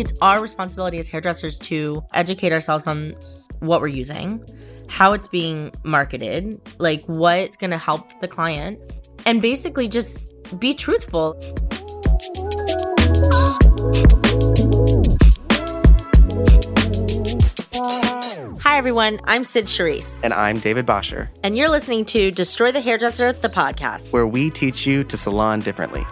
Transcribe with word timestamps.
it's 0.00 0.12
our 0.22 0.40
responsibility 0.40 0.98
as 0.98 1.08
hairdressers 1.08 1.58
to 1.58 2.02
educate 2.14 2.52
ourselves 2.52 2.86
on 2.86 3.14
what 3.60 3.80
we're 3.82 3.88
using, 3.88 4.42
how 4.88 5.12
it's 5.12 5.28
being 5.28 5.70
marketed, 5.84 6.60
like 6.78 7.04
what's 7.04 7.56
going 7.56 7.70
to 7.70 7.78
help 7.78 8.18
the 8.20 8.28
client, 8.28 8.78
and 9.26 9.42
basically 9.42 9.88
just 9.88 10.32
be 10.58 10.72
truthful. 10.72 11.38
Hi, 18.62 18.78
everyone. 18.78 19.20
I'm 19.24 19.44
Sid 19.44 19.66
Charisse, 19.66 20.20
And 20.22 20.32
I'm 20.32 20.58
David 20.58 20.86
Bosher, 20.86 21.30
and 21.42 21.56
you're 21.56 21.68
listening 21.68 22.04
to 22.06 22.30
Destroy 22.30 22.72
the 22.72 22.80
Hairdresser, 22.80 23.32
the 23.32 23.48
podcast. 23.48 24.12
where 24.12 24.26
we 24.26 24.48
teach 24.48 24.86
you 24.86 25.04
to 25.04 25.16
salon 25.16 25.60
differently. 25.60 26.06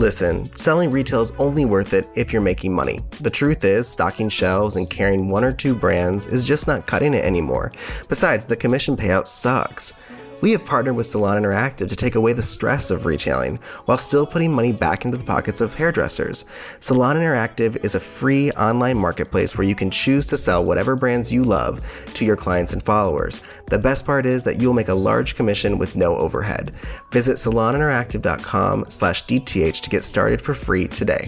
Listen, 0.00 0.46
selling 0.56 0.88
retail 0.88 1.20
is 1.20 1.30
only 1.32 1.66
worth 1.66 1.92
it 1.92 2.08
if 2.16 2.32
you're 2.32 2.40
making 2.40 2.72
money. 2.72 3.00
The 3.20 3.28
truth 3.28 3.64
is, 3.64 3.86
stocking 3.86 4.30
shelves 4.30 4.76
and 4.76 4.88
carrying 4.88 5.28
one 5.28 5.44
or 5.44 5.52
two 5.52 5.74
brands 5.74 6.24
is 6.24 6.42
just 6.42 6.66
not 6.66 6.86
cutting 6.86 7.12
it 7.12 7.22
anymore. 7.22 7.70
Besides, 8.08 8.46
the 8.46 8.56
commission 8.56 8.96
payout 8.96 9.26
sucks. 9.26 9.92
We 10.40 10.52
have 10.52 10.64
partnered 10.64 10.96
with 10.96 11.06
Salon 11.06 11.42
Interactive 11.42 11.88
to 11.88 11.96
take 11.96 12.14
away 12.14 12.32
the 12.32 12.42
stress 12.42 12.90
of 12.90 13.04
retailing 13.04 13.58
while 13.84 13.98
still 13.98 14.26
putting 14.26 14.52
money 14.52 14.72
back 14.72 15.04
into 15.04 15.18
the 15.18 15.24
pockets 15.24 15.60
of 15.60 15.74
hairdressers. 15.74 16.46
Salon 16.80 17.16
Interactive 17.16 17.82
is 17.84 17.94
a 17.94 18.00
free 18.00 18.50
online 18.52 18.96
marketplace 18.96 19.56
where 19.56 19.66
you 19.66 19.74
can 19.74 19.90
choose 19.90 20.26
to 20.28 20.36
sell 20.36 20.64
whatever 20.64 20.96
brands 20.96 21.30
you 21.30 21.44
love 21.44 21.84
to 22.14 22.24
your 22.24 22.36
clients 22.36 22.72
and 22.72 22.82
followers. 22.82 23.42
The 23.66 23.78
best 23.78 24.06
part 24.06 24.24
is 24.24 24.42
that 24.44 24.58
you'll 24.58 24.72
make 24.72 24.88
a 24.88 24.94
large 24.94 25.34
commission 25.34 25.78
with 25.78 25.94
no 25.96 26.16
overhead. 26.16 26.74
Visit 27.12 27.36
saloninteractive.com 27.36 28.86
slash 28.88 29.26
DTH 29.26 29.80
to 29.80 29.90
get 29.90 30.04
started 30.04 30.40
for 30.40 30.54
free 30.54 30.88
today. 30.88 31.20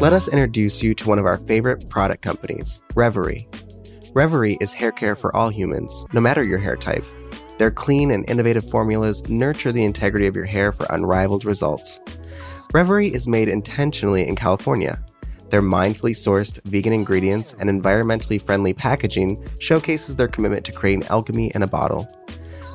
Let 0.00 0.12
us 0.12 0.28
introduce 0.28 0.82
you 0.82 0.94
to 0.94 1.08
one 1.08 1.18
of 1.18 1.24
our 1.24 1.38
favorite 1.38 1.88
product 1.88 2.22
companies, 2.22 2.82
Reverie. 2.94 3.48
Reverie 4.14 4.56
is 4.60 4.72
hair 4.72 4.92
care 4.92 5.16
for 5.16 5.34
all 5.34 5.48
humans, 5.48 6.06
no 6.12 6.20
matter 6.20 6.44
your 6.44 6.58
hair 6.58 6.76
type. 6.76 7.04
Their 7.58 7.72
clean 7.72 8.12
and 8.12 8.28
innovative 8.30 8.70
formulas 8.70 9.28
nurture 9.28 9.72
the 9.72 9.82
integrity 9.82 10.28
of 10.28 10.36
your 10.36 10.44
hair 10.44 10.70
for 10.70 10.86
unrivaled 10.90 11.44
results. 11.44 11.98
Reverie 12.72 13.08
is 13.12 13.26
made 13.26 13.48
intentionally 13.48 14.24
in 14.24 14.36
California. 14.36 15.04
Their 15.50 15.62
mindfully 15.62 16.12
sourced 16.12 16.60
vegan 16.68 16.92
ingredients 16.92 17.56
and 17.58 17.68
environmentally 17.68 18.40
friendly 18.40 18.72
packaging 18.72 19.44
showcases 19.58 20.14
their 20.14 20.28
commitment 20.28 20.64
to 20.66 20.72
creating 20.72 21.08
alchemy 21.08 21.50
in 21.52 21.64
a 21.64 21.68
bottle. 21.68 22.08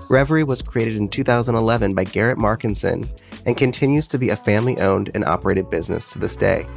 Reverie 0.10 0.44
was 0.44 0.62
created 0.62 0.98
in 0.98 1.08
2011 1.08 1.96
by 1.96 2.04
Garrett 2.04 2.38
Markinson 2.38 3.10
and 3.46 3.56
continues 3.56 4.10
to 4.10 4.20
be 4.20 4.30
a 4.30 4.36
family 4.36 4.78
owned 4.80 5.10
and 5.14 5.24
operated 5.24 5.70
business 5.70 6.12
to 6.12 6.20
this 6.20 6.36
day. 6.36 6.68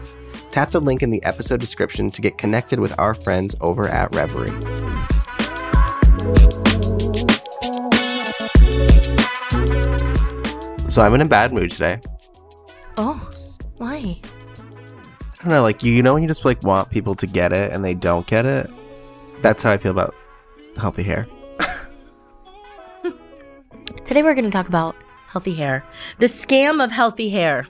Tap 0.53 0.71
the 0.71 0.81
link 0.81 1.03
in 1.03 1.09
the 1.09 1.25
episode 1.25 1.61
description 1.61 2.11
to 2.11 2.21
get 2.21 2.37
connected 2.37 2.79
with 2.79 2.95
our 2.99 3.15
friends 3.15 3.57
over 3.63 3.89
at 3.89 4.15
Reverie. 4.15 4.51
So 10.91 11.01
I'm 11.01 11.15
in 11.15 11.23
a 11.23 11.27
bad 11.27 11.55
mood 11.55 11.71
today. 11.71 12.01
Oh, 12.99 13.31
why? 13.79 13.97
I 13.97 15.43
don't 15.43 15.49
know, 15.49 15.63
like 15.63 15.83
you 15.83 15.91
you 15.91 16.03
know 16.03 16.13
when 16.13 16.23
you 16.23 16.29
just 16.29 16.45
like 16.45 16.63
want 16.65 16.91
people 16.91 17.15
to 17.15 17.27
get 17.27 17.55
it 17.55 17.73
and 17.73 17.83
they 17.83 17.95
don't 17.95 18.27
get 18.27 18.45
it? 18.45 18.71
That's 19.41 19.63
how 19.63 19.73
I 19.73 19.79
feel 19.79 19.93
about 19.93 20.15
healthy 20.77 21.03
hair. 21.03 21.27
Today 24.05 24.23
we're 24.23 24.35
going 24.35 24.45
to 24.45 24.51
talk 24.51 24.69
about 24.69 24.97
healthy 25.29 25.55
hair, 25.55 25.83
the 26.19 26.27
scam 26.27 26.85
of 26.85 26.91
healthy 26.91 27.31
hair. 27.31 27.67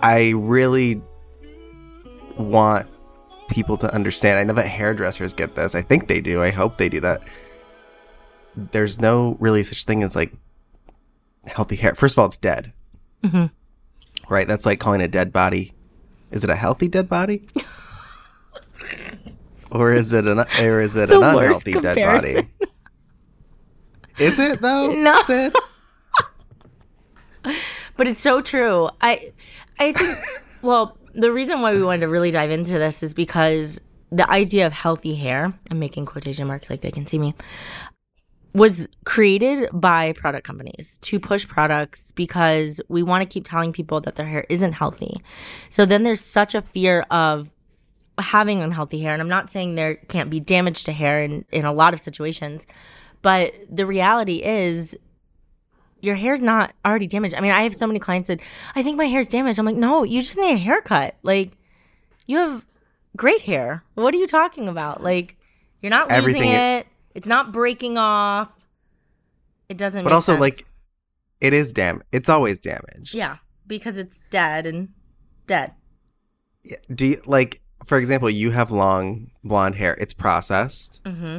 I 0.00 0.30
really 0.30 1.02
want 2.38 2.88
people 3.48 3.76
to 3.78 3.92
understand. 3.94 4.38
I 4.38 4.44
know 4.44 4.54
that 4.54 4.66
hairdressers 4.68 5.34
get 5.34 5.54
this. 5.54 5.74
I 5.74 5.82
think 5.82 6.08
they 6.08 6.20
do. 6.20 6.42
I 6.42 6.50
hope 6.50 6.76
they 6.76 6.88
do 6.88 7.00
that. 7.00 7.22
There's 8.56 9.00
no 9.00 9.36
really 9.40 9.62
such 9.62 9.84
thing 9.84 10.02
as 10.02 10.16
like 10.16 10.32
healthy 11.46 11.76
hair. 11.76 11.94
First 11.94 12.14
of 12.14 12.18
all, 12.20 12.26
it's 12.26 12.36
dead. 12.36 12.72
Mhm. 13.24 13.50
Right? 14.28 14.46
That's 14.46 14.66
like 14.66 14.80
calling 14.80 15.00
a 15.00 15.08
dead 15.08 15.32
body. 15.32 15.72
Is 16.30 16.44
it 16.44 16.50
a 16.50 16.56
healthy 16.56 16.88
dead 16.88 17.08
body? 17.08 17.48
or 19.70 19.92
is 19.92 20.12
it 20.12 20.26
an 20.26 20.40
or 20.60 20.80
is 20.80 20.96
it 20.96 21.10
an 21.10 21.22
unhealthy 21.22 21.72
dead 21.72 21.96
body? 21.96 22.48
Is 24.18 24.38
it 24.38 24.60
though? 24.60 24.92
No. 25.02 25.22
Sid? 25.22 25.54
But 27.96 28.06
it's 28.06 28.20
so 28.20 28.40
true. 28.40 28.90
I 29.00 29.32
I 29.78 29.92
think 29.92 30.18
well, 30.62 30.97
the 31.14 31.32
reason 31.32 31.60
why 31.60 31.74
we 31.74 31.82
wanted 31.82 32.00
to 32.00 32.08
really 32.08 32.30
dive 32.30 32.50
into 32.50 32.78
this 32.78 33.02
is 33.02 33.14
because 33.14 33.80
the 34.10 34.30
idea 34.30 34.66
of 34.66 34.72
healthy 34.72 35.14
hair, 35.14 35.52
I'm 35.70 35.78
making 35.78 36.06
quotation 36.06 36.46
marks 36.46 36.70
like 36.70 36.80
they 36.80 36.90
can 36.90 37.06
see 37.06 37.18
me, 37.18 37.34
was 38.54 38.88
created 39.04 39.68
by 39.72 40.12
product 40.12 40.46
companies 40.46 40.98
to 41.02 41.20
push 41.20 41.46
products 41.46 42.12
because 42.12 42.80
we 42.88 43.02
want 43.02 43.22
to 43.22 43.26
keep 43.26 43.44
telling 43.44 43.72
people 43.72 44.00
that 44.00 44.16
their 44.16 44.26
hair 44.26 44.46
isn't 44.48 44.72
healthy. 44.72 45.20
So 45.68 45.84
then 45.84 46.02
there's 46.02 46.20
such 46.20 46.54
a 46.54 46.62
fear 46.62 47.04
of 47.10 47.50
having 48.18 48.62
unhealthy 48.62 49.00
hair. 49.00 49.12
And 49.12 49.22
I'm 49.22 49.28
not 49.28 49.50
saying 49.50 49.74
there 49.74 49.96
can't 49.96 50.30
be 50.30 50.40
damage 50.40 50.84
to 50.84 50.92
hair 50.92 51.22
in, 51.22 51.44
in 51.52 51.64
a 51.64 51.72
lot 51.72 51.94
of 51.94 52.00
situations, 52.00 52.66
but 53.22 53.52
the 53.70 53.86
reality 53.86 54.42
is 54.42 54.96
your 56.00 56.14
hair's 56.14 56.40
not 56.40 56.72
already 56.84 57.06
damaged. 57.06 57.34
I 57.34 57.40
mean, 57.40 57.52
I 57.52 57.62
have 57.62 57.74
so 57.74 57.86
many 57.86 57.98
clients 57.98 58.28
that 58.28 58.40
I 58.74 58.82
think 58.82 58.96
my 58.96 59.06
hair's 59.06 59.28
damaged. 59.28 59.58
I'm 59.58 59.66
like, 59.66 59.76
no, 59.76 60.04
you 60.04 60.20
just 60.22 60.38
need 60.38 60.52
a 60.52 60.56
haircut. 60.56 61.16
Like, 61.22 61.52
you 62.26 62.36
have 62.38 62.64
great 63.16 63.42
hair. 63.42 63.84
What 63.94 64.14
are 64.14 64.18
you 64.18 64.26
talking 64.26 64.68
about? 64.68 65.02
Like, 65.02 65.36
you're 65.82 65.90
not 65.90 66.08
losing 66.10 66.50
it. 66.50 66.86
It's 67.14 67.28
not 67.28 67.52
breaking 67.52 67.98
off. 67.98 68.52
It 69.68 69.76
doesn't. 69.76 70.04
But 70.04 70.12
also 70.12 70.32
sense. 70.32 70.40
like 70.40 70.66
it 71.40 71.52
is 71.52 71.72
dam 71.72 72.00
it's 72.10 72.28
always 72.28 72.58
damaged. 72.58 73.14
yeah, 73.14 73.36
because 73.66 73.98
it's 73.98 74.22
dead 74.30 74.66
and 74.66 74.88
dead. 75.46 75.72
do 76.94 77.06
you 77.06 77.22
like 77.26 77.60
for 77.84 77.98
example 77.98 78.28
you 78.28 78.50
have 78.50 78.70
long 78.70 79.30
blonde 79.44 79.76
hair 79.76 79.94
it's 80.00 80.14
processed 80.14 81.00
Mm-hmm. 81.04 81.38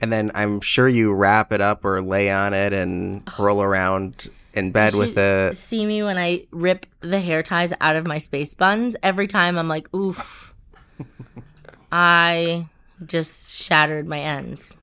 And 0.00 0.12
then 0.12 0.30
i'm 0.34 0.60
sure 0.60 0.88
you 0.88 1.12
wrap 1.12 1.52
it 1.52 1.60
up 1.60 1.84
or 1.84 2.00
lay 2.02 2.30
on 2.30 2.54
it 2.54 2.72
and 2.72 3.28
roll 3.38 3.62
around 3.62 4.28
in 4.54 4.72
bed 4.72 4.94
with 4.94 5.16
it 5.16 5.56
See 5.56 5.86
me 5.86 6.02
when 6.02 6.18
I 6.18 6.46
rip 6.50 6.84
the 7.00 7.20
hair 7.20 7.40
ties 7.40 7.72
out 7.80 7.94
of 7.94 8.04
my 8.04 8.18
space 8.18 8.52
buns. 8.52 8.96
Every 9.00 9.28
time 9.28 9.56
I'm 9.56 9.68
like, 9.68 9.92
oof. 9.94 10.52
I 11.92 12.66
just 13.04 13.54
shattered 13.54 14.06
my 14.06 14.18
ends. 14.18 14.74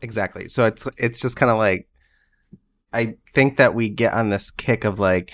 exactly 0.00 0.48
so 0.48 0.64
it's 0.64 0.86
it's 0.96 1.20
just 1.20 1.36
kind 1.36 1.50
of 1.50 1.58
like 1.58 1.88
i 2.92 3.16
think 3.34 3.56
that 3.56 3.74
we 3.74 3.88
get 3.88 4.12
on 4.14 4.30
this 4.30 4.50
kick 4.50 4.84
of 4.84 4.98
like 4.98 5.32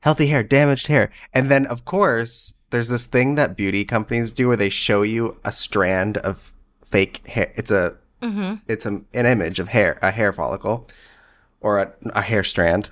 healthy 0.00 0.26
hair 0.26 0.42
damaged 0.42 0.86
hair 0.88 1.10
and 1.32 1.50
then 1.50 1.66
of 1.66 1.84
course 1.84 2.54
there's 2.70 2.88
this 2.88 3.06
thing 3.06 3.34
that 3.34 3.56
beauty 3.56 3.84
companies 3.84 4.32
do 4.32 4.48
where 4.48 4.56
they 4.56 4.68
show 4.68 5.02
you 5.02 5.36
a 5.44 5.52
strand 5.52 6.16
of 6.18 6.52
fake 6.82 7.26
hair 7.28 7.52
it's 7.56 7.70
a 7.70 7.96
Mm-hmm. 8.24 8.54
it's 8.68 8.86
a, 8.86 9.02
an 9.12 9.26
image 9.26 9.60
of 9.60 9.68
hair, 9.68 9.98
a 10.02 10.10
hair 10.10 10.32
follicle, 10.32 10.88
or 11.60 11.78
a, 11.78 11.92
a 12.14 12.22
hair 12.22 12.42
strand, 12.44 12.90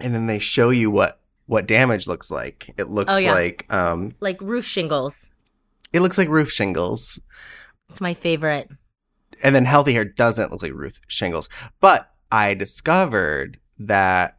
and 0.00 0.14
then 0.14 0.26
they 0.26 0.38
show 0.38 0.70
you 0.70 0.90
what 0.90 1.20
what 1.46 1.66
damage 1.66 2.06
looks 2.06 2.30
like. 2.30 2.72
It 2.78 2.88
looks 2.90 3.12
Oh, 3.12 3.18
yeah. 3.18 3.32
like 3.32 3.72
um, 3.72 4.12
Like 4.20 4.40
roof 4.40 4.64
shingles. 4.64 5.30
it 5.92 6.00
looks 6.00 6.16
like 6.18 6.28
roof 6.28 6.50
shingles, 6.50 7.20
It's 7.90 8.00
my 8.00 8.14
favorite. 8.14 8.70
and 9.42 9.54
then 9.54 9.64
healthy 9.66 9.92
hair 9.92 10.04
doesn't 10.06 10.50
look 10.50 10.62
like 10.62 10.72
roof 10.72 11.00
shingles. 11.06 11.48
But 11.80 12.10
I 12.32 12.54
discovered 12.54 13.58
that 13.78 14.38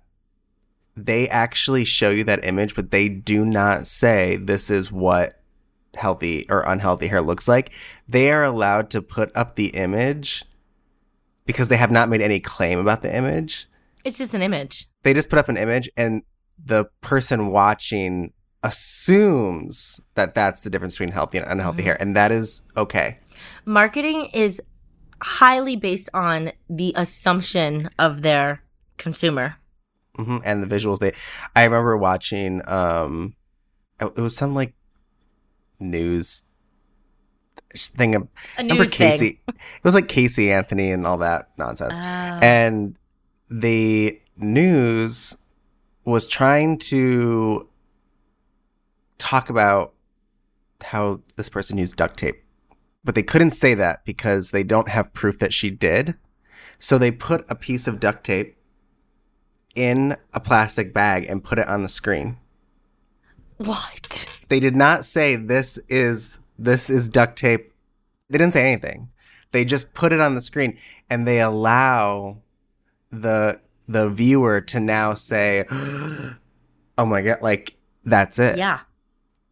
they 0.98 1.28
actually 1.30 1.86
show 1.86 2.10
you 2.10 2.24
that 2.24 2.44
image, 2.46 2.76
but 2.76 2.90
they 2.92 3.08
do 3.10 3.46
not 3.46 3.86
say 3.88 4.38
this 4.38 4.70
is 4.72 4.92
what 4.92 5.40
healthy 5.96 6.46
or 6.50 6.62
unhealthy 6.62 7.08
hair 7.08 7.22
looks 7.22 7.48
like. 7.48 7.72
They 8.08 8.32
are 8.32 8.44
allowed 8.44 8.90
to 8.92 9.02
put 9.02 9.36
up 9.36 9.56
the 9.56 9.68
image 9.68 10.46
because 11.46 11.70
they 11.70 11.78
have 11.78 11.92
not 11.92 12.10
made 12.10 12.22
any 12.22 12.40
claim 12.40 12.80
about 12.80 13.02
the 13.02 13.16
image. 13.16 13.68
It's 14.04 14.18
just 14.18 14.34
an 14.34 14.42
image. 14.42 14.88
They 15.04 15.14
just 15.14 15.30
put 15.30 15.40
up 15.40 15.50
an 15.50 15.58
image 15.58 15.90
and 15.98 16.24
the 16.64 16.86
person 17.02 17.48
watching 17.48 18.34
assumes 18.64 20.00
that 20.16 20.34
that's 20.34 20.62
the 20.62 20.70
difference 20.70 20.96
between 20.96 21.12
healthy 21.12 21.38
and 21.38 21.48
unhealthy 21.48 21.84
hair 21.84 21.98
and 22.00 22.16
that 22.16 22.32
is 22.32 22.64
okay. 22.76 23.20
Marketing 23.66 24.28
is 24.34 24.62
highly 25.22 25.76
based 25.76 26.10
on 26.14 26.52
the 26.70 26.94
assumption 26.96 27.90
of 28.00 28.22
their 28.22 28.64
consumer. 28.98 29.58
hmm 30.16 30.38
And 30.44 30.64
the 30.64 30.76
visuals 30.76 31.00
they 31.00 31.14
I 31.56 31.64
remember 31.64 31.98
watching 31.98 32.62
um 32.68 33.36
it 34.00 34.18
was 34.18 34.36
some 34.36 34.56
like 34.56 34.74
news 35.80 36.44
thing. 37.76 38.16
of- 38.16 38.28
A 38.58 38.62
Remember 38.64 38.84
news 38.86 38.96
thing. 38.96 39.40
It 39.48 39.84
was 39.84 39.94
like 39.96 40.08
Casey 40.08 40.52
Anthony 40.52 40.92
and 40.92 41.06
all 41.06 41.18
that 41.18 41.50
nonsense. 41.58 41.96
Oh. 41.98 42.02
and 42.02 42.98
the 43.50 44.20
news 44.38 45.36
was 46.04 46.28
trying 46.28 46.78
to 46.78 47.68
talk 49.18 49.50
about 49.50 49.94
how 50.84 51.22
this 51.38 51.50
person 51.50 51.78
used 51.78 51.96
duct 51.96 52.18
tape, 52.18 52.44
but 53.04 53.16
they 53.16 53.24
couldn't 53.24 53.52
say 53.52 53.74
that 53.74 54.06
because 54.06 54.52
they 54.52 54.64
don't 54.64 54.90
have 54.90 55.14
proof 55.14 55.38
that 55.40 55.54
she 55.54 55.70
did. 55.72 56.16
So 56.80 56.98
they 56.98 57.12
put 57.12 57.46
a 57.50 57.56
piece 57.56 57.88
of 57.88 58.00
duct 58.00 58.24
tape 58.26 58.58
in 59.76 60.16
a 60.34 60.40
plastic 60.40 60.94
bag 60.94 61.26
and 61.28 61.44
put 61.44 61.58
it 61.60 61.68
on 61.68 61.82
the 61.82 61.90
screen. 61.90 62.38
What? 63.58 64.28
They 64.50 64.60
did 64.60 64.76
not 64.76 65.06
say 65.06 65.36
this 65.36 65.78
is 65.90 66.40
this 66.58 66.90
is 66.90 67.10
duct 67.10 67.38
tape. 67.38 67.72
They 68.30 68.38
didn't 68.38 68.54
say 68.54 68.68
anything. 68.68 69.10
They 69.52 69.66
just 69.66 69.94
put 69.94 70.12
it 70.12 70.20
on 70.20 70.36
the 70.36 70.42
screen 70.42 70.78
and 71.10 71.28
they 71.28 71.40
allow 71.42 72.38
the 73.12 73.60
the 73.88 74.10
viewer 74.10 74.62
to 74.62 74.80
now 74.80 75.14
say, 75.14 75.66
"Oh 75.72 77.06
my 77.06 77.22
god!" 77.22 77.42
Like 77.42 77.76
that's 78.04 78.40
it. 78.40 78.58
Yeah. 78.58 78.82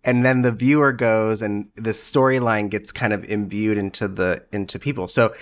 And 0.06 0.26
then 0.26 0.42
the 0.42 0.52
viewer 0.52 0.92
goes, 0.92 1.42
and 1.42 1.70
the 1.76 1.92
storyline 1.92 2.70
gets 2.70 2.92
kind 2.92 3.14
of 3.14 3.24
imbued 3.26 3.78
into 3.78 4.08
the 4.08 4.44
into 4.52 4.78
people. 4.78 5.08
So 5.08 5.34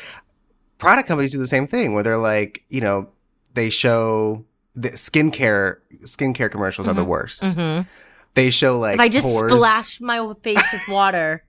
product 0.78 1.08
companies 1.08 1.32
do 1.32 1.40
the 1.40 1.48
same 1.48 1.68
thing, 1.68 1.94
where 1.94 2.04
they're 2.04 2.18
like, 2.18 2.64
you 2.70 2.82
know, 2.82 3.10
they 3.54 3.70
show 3.70 4.46
the 4.76 4.90
skincare 4.92 5.78
skincare 6.02 6.52
commercials 6.52 6.88
are 6.88 6.94
the 6.94 7.04
worst. 7.04 7.42
Mm-hmm. 7.42 7.88
They 8.34 8.50
show 8.50 8.80
like 8.80 8.96
If 8.96 9.00
I 9.00 9.10
just 9.10 9.26
pores. 9.26 9.52
splash 9.52 10.02
my 10.02 10.34
face 10.42 10.64
with 10.72 10.88
water, 10.90 11.44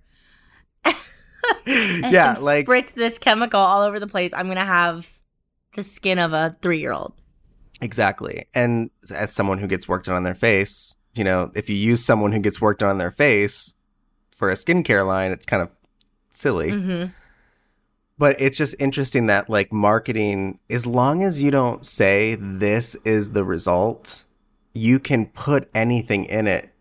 and 0.84 2.12
yeah, 2.12 2.36
like 2.40 2.66
spritz 2.66 2.94
this 2.94 3.18
chemical 3.18 3.60
all 3.60 3.82
over 3.82 4.00
the 4.00 4.06
place, 4.06 4.32
I'm 4.32 4.48
gonna 4.48 4.64
have 4.64 5.18
the 5.74 5.82
skin 5.82 6.18
of 6.18 6.32
a 6.32 6.56
three 6.60 6.80
year 6.80 6.92
old. 6.92 7.14
Exactly. 7.80 8.46
And 8.54 8.90
as 9.10 9.32
someone 9.32 9.58
who 9.58 9.66
gets 9.66 9.88
work 9.88 10.04
done 10.04 10.14
on 10.14 10.22
their 10.22 10.34
face, 10.36 10.96
you 11.14 11.24
know, 11.24 11.50
if 11.54 11.68
you 11.68 11.76
use 11.76 12.04
someone 12.04 12.32
who 12.32 12.38
gets 12.38 12.60
work 12.60 12.78
done 12.78 12.90
on 12.90 12.98
their 12.98 13.10
face 13.10 13.74
for 14.36 14.50
a 14.50 14.54
skincare 14.54 15.06
line, 15.06 15.32
it's 15.32 15.46
kind 15.46 15.62
of 15.62 15.70
silly. 16.30 16.70
Mm-hmm. 16.70 17.10
But 18.18 18.36
it's 18.40 18.56
just 18.56 18.76
interesting 18.78 19.26
that 19.26 19.50
like 19.50 19.72
marketing, 19.72 20.60
as 20.70 20.86
long 20.86 21.22
as 21.22 21.42
you 21.42 21.50
don't 21.50 21.84
say 21.84 22.36
this 22.36 22.94
is 23.04 23.32
the 23.32 23.44
result, 23.44 24.24
you 24.74 25.00
can 25.00 25.26
put 25.26 25.68
anything 25.74 26.24
in 26.26 26.46
it 26.46 26.71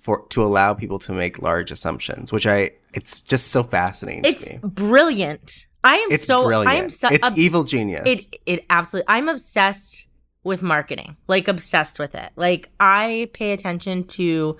for 0.00 0.26
to 0.28 0.42
allow 0.42 0.74
people 0.74 0.98
to 1.00 1.12
make 1.12 1.40
large 1.42 1.70
assumptions, 1.70 2.32
which 2.32 2.46
I 2.46 2.70
it's 2.94 3.20
just 3.20 3.48
so 3.48 3.62
fascinating 3.62 4.24
It's 4.24 4.44
to 4.46 4.54
me. 4.54 4.60
brilliant. 4.64 5.66
I 5.84 5.96
am 5.96 6.08
It's 6.10 6.26
so 6.26 6.44
brilliant. 6.44 6.68
I 6.70 6.74
am 6.82 6.90
so 6.90 7.08
it's 7.08 7.24
ob- 7.24 7.38
evil 7.38 7.64
genius. 7.64 8.02
It 8.06 8.36
it 8.46 8.66
absolutely. 8.70 9.06
I'm 9.08 9.28
obsessed 9.28 10.08
with 10.42 10.62
marketing. 10.62 11.16
Like 11.28 11.48
obsessed 11.48 11.98
with 11.98 12.14
it. 12.14 12.30
Like 12.36 12.68
I 12.80 13.30
pay 13.32 13.52
attention 13.52 14.04
to 14.18 14.56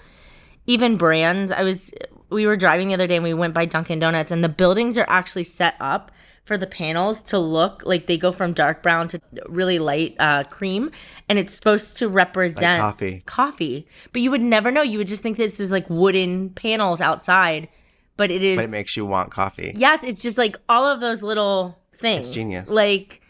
even 0.66 0.96
brands. 0.96 1.50
I 1.52 1.62
was 1.62 1.90
we 2.30 2.46
were 2.46 2.56
driving 2.56 2.88
the 2.88 2.94
other 2.94 3.06
day 3.06 3.16
and 3.16 3.24
we 3.24 3.34
went 3.34 3.54
by 3.54 3.64
Dunkin' 3.64 3.98
Donuts 3.98 4.30
and 4.30 4.44
the 4.44 4.48
buildings 4.48 4.96
are 4.96 5.06
actually 5.08 5.44
set 5.44 5.74
up 5.80 6.10
for 6.50 6.58
the 6.58 6.66
panels 6.66 7.22
to 7.22 7.38
look 7.38 7.84
like 7.86 8.06
they 8.06 8.18
go 8.18 8.32
from 8.32 8.52
dark 8.52 8.82
brown 8.82 9.06
to 9.06 9.20
really 9.46 9.78
light 9.78 10.16
uh, 10.18 10.42
cream 10.42 10.90
and 11.28 11.38
it's 11.38 11.54
supposed 11.54 11.96
to 11.96 12.08
represent 12.08 12.80
coffee. 12.80 13.22
coffee 13.24 13.86
but 14.12 14.20
you 14.20 14.32
would 14.32 14.42
never 14.42 14.72
know 14.72 14.82
you 14.82 14.98
would 14.98 15.06
just 15.06 15.22
think 15.22 15.36
this 15.36 15.60
is 15.60 15.70
like 15.70 15.88
wooden 15.88 16.50
panels 16.50 17.00
outside 17.00 17.68
but 18.20 18.30
it 18.30 18.42
is 18.42 18.58
but 18.58 18.66
it 18.66 18.70
makes 18.70 18.98
you 18.98 19.06
want 19.06 19.30
coffee. 19.30 19.72
Yes, 19.74 20.04
it's 20.04 20.20
just 20.20 20.36
like 20.36 20.58
all 20.68 20.86
of 20.86 21.00
those 21.00 21.22
little 21.22 21.78
things. 21.94 22.26
It's 22.26 22.34
genius. 22.34 22.68
Like, 22.68 23.22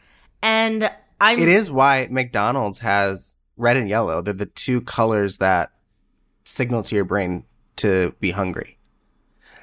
and 0.42 0.90
I'm. 1.20 1.38
It 1.38 1.48
is 1.48 1.70
why 1.70 2.08
McDonald's 2.10 2.80
has 2.80 3.36
red 3.56 3.76
and 3.76 3.88
yellow. 3.88 4.20
They're 4.20 4.34
the 4.34 4.46
two 4.46 4.80
colors 4.80 5.38
that 5.38 5.70
signal 6.42 6.82
to 6.82 6.96
your 6.96 7.04
brain 7.04 7.44
to 7.76 8.16
be 8.18 8.32
hungry. 8.32 8.78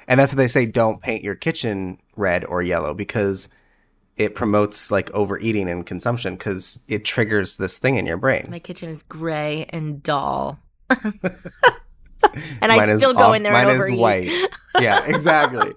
And 0.08 0.18
that's 0.18 0.32
what 0.32 0.38
they 0.38 0.48
say 0.48 0.66
don't 0.66 1.00
paint 1.00 1.22
your 1.22 1.34
kitchen 1.36 2.00
red 2.16 2.44
or 2.44 2.62
yellow 2.62 2.94
because 2.94 3.48
it 4.16 4.34
promotes 4.34 4.90
like 4.90 5.10
overeating 5.12 5.68
and 5.68 5.86
consumption 5.86 6.34
because 6.34 6.80
it 6.88 7.04
triggers 7.04 7.56
this 7.58 7.78
thing 7.78 7.96
in 7.98 8.06
your 8.06 8.16
brain. 8.16 8.48
My 8.50 8.58
kitchen 8.58 8.88
is 8.88 9.04
gray 9.04 9.66
and 9.68 10.02
dull. 10.02 10.58
and 10.90 12.72
I 12.72 12.76
Mine 12.76 12.88
is 12.88 12.98
still 12.98 13.14
go 13.14 13.24
off- 13.24 13.36
in 13.36 13.42
there 13.42 13.52
Mine 13.52 13.68
and 13.68 13.78
is 13.78 13.84
overeat. 13.84 14.00
white. 14.00 14.48
Yeah, 14.80 15.04
exactly. 15.06 15.72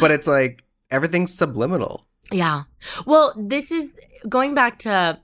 but 0.00 0.10
it's 0.10 0.26
like 0.26 0.64
everything's 0.90 1.34
subliminal. 1.34 2.06
Yeah. 2.30 2.62
Well, 3.06 3.34
this 3.36 3.70
is 3.70 3.90
going 4.28 4.54
back 4.54 4.78
to 4.80 5.18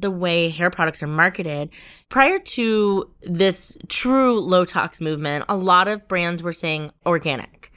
the 0.00 0.10
way 0.10 0.48
hair 0.48 0.70
products 0.70 1.02
are 1.02 1.08
marketed. 1.08 1.70
Prior 2.08 2.38
to 2.38 3.10
this 3.22 3.76
true 3.88 4.40
low 4.40 4.64
tox 4.64 5.00
movement, 5.00 5.44
a 5.48 5.56
lot 5.56 5.88
of 5.88 6.06
brands 6.08 6.42
were 6.42 6.52
saying 6.52 6.90
organic. 7.06 7.72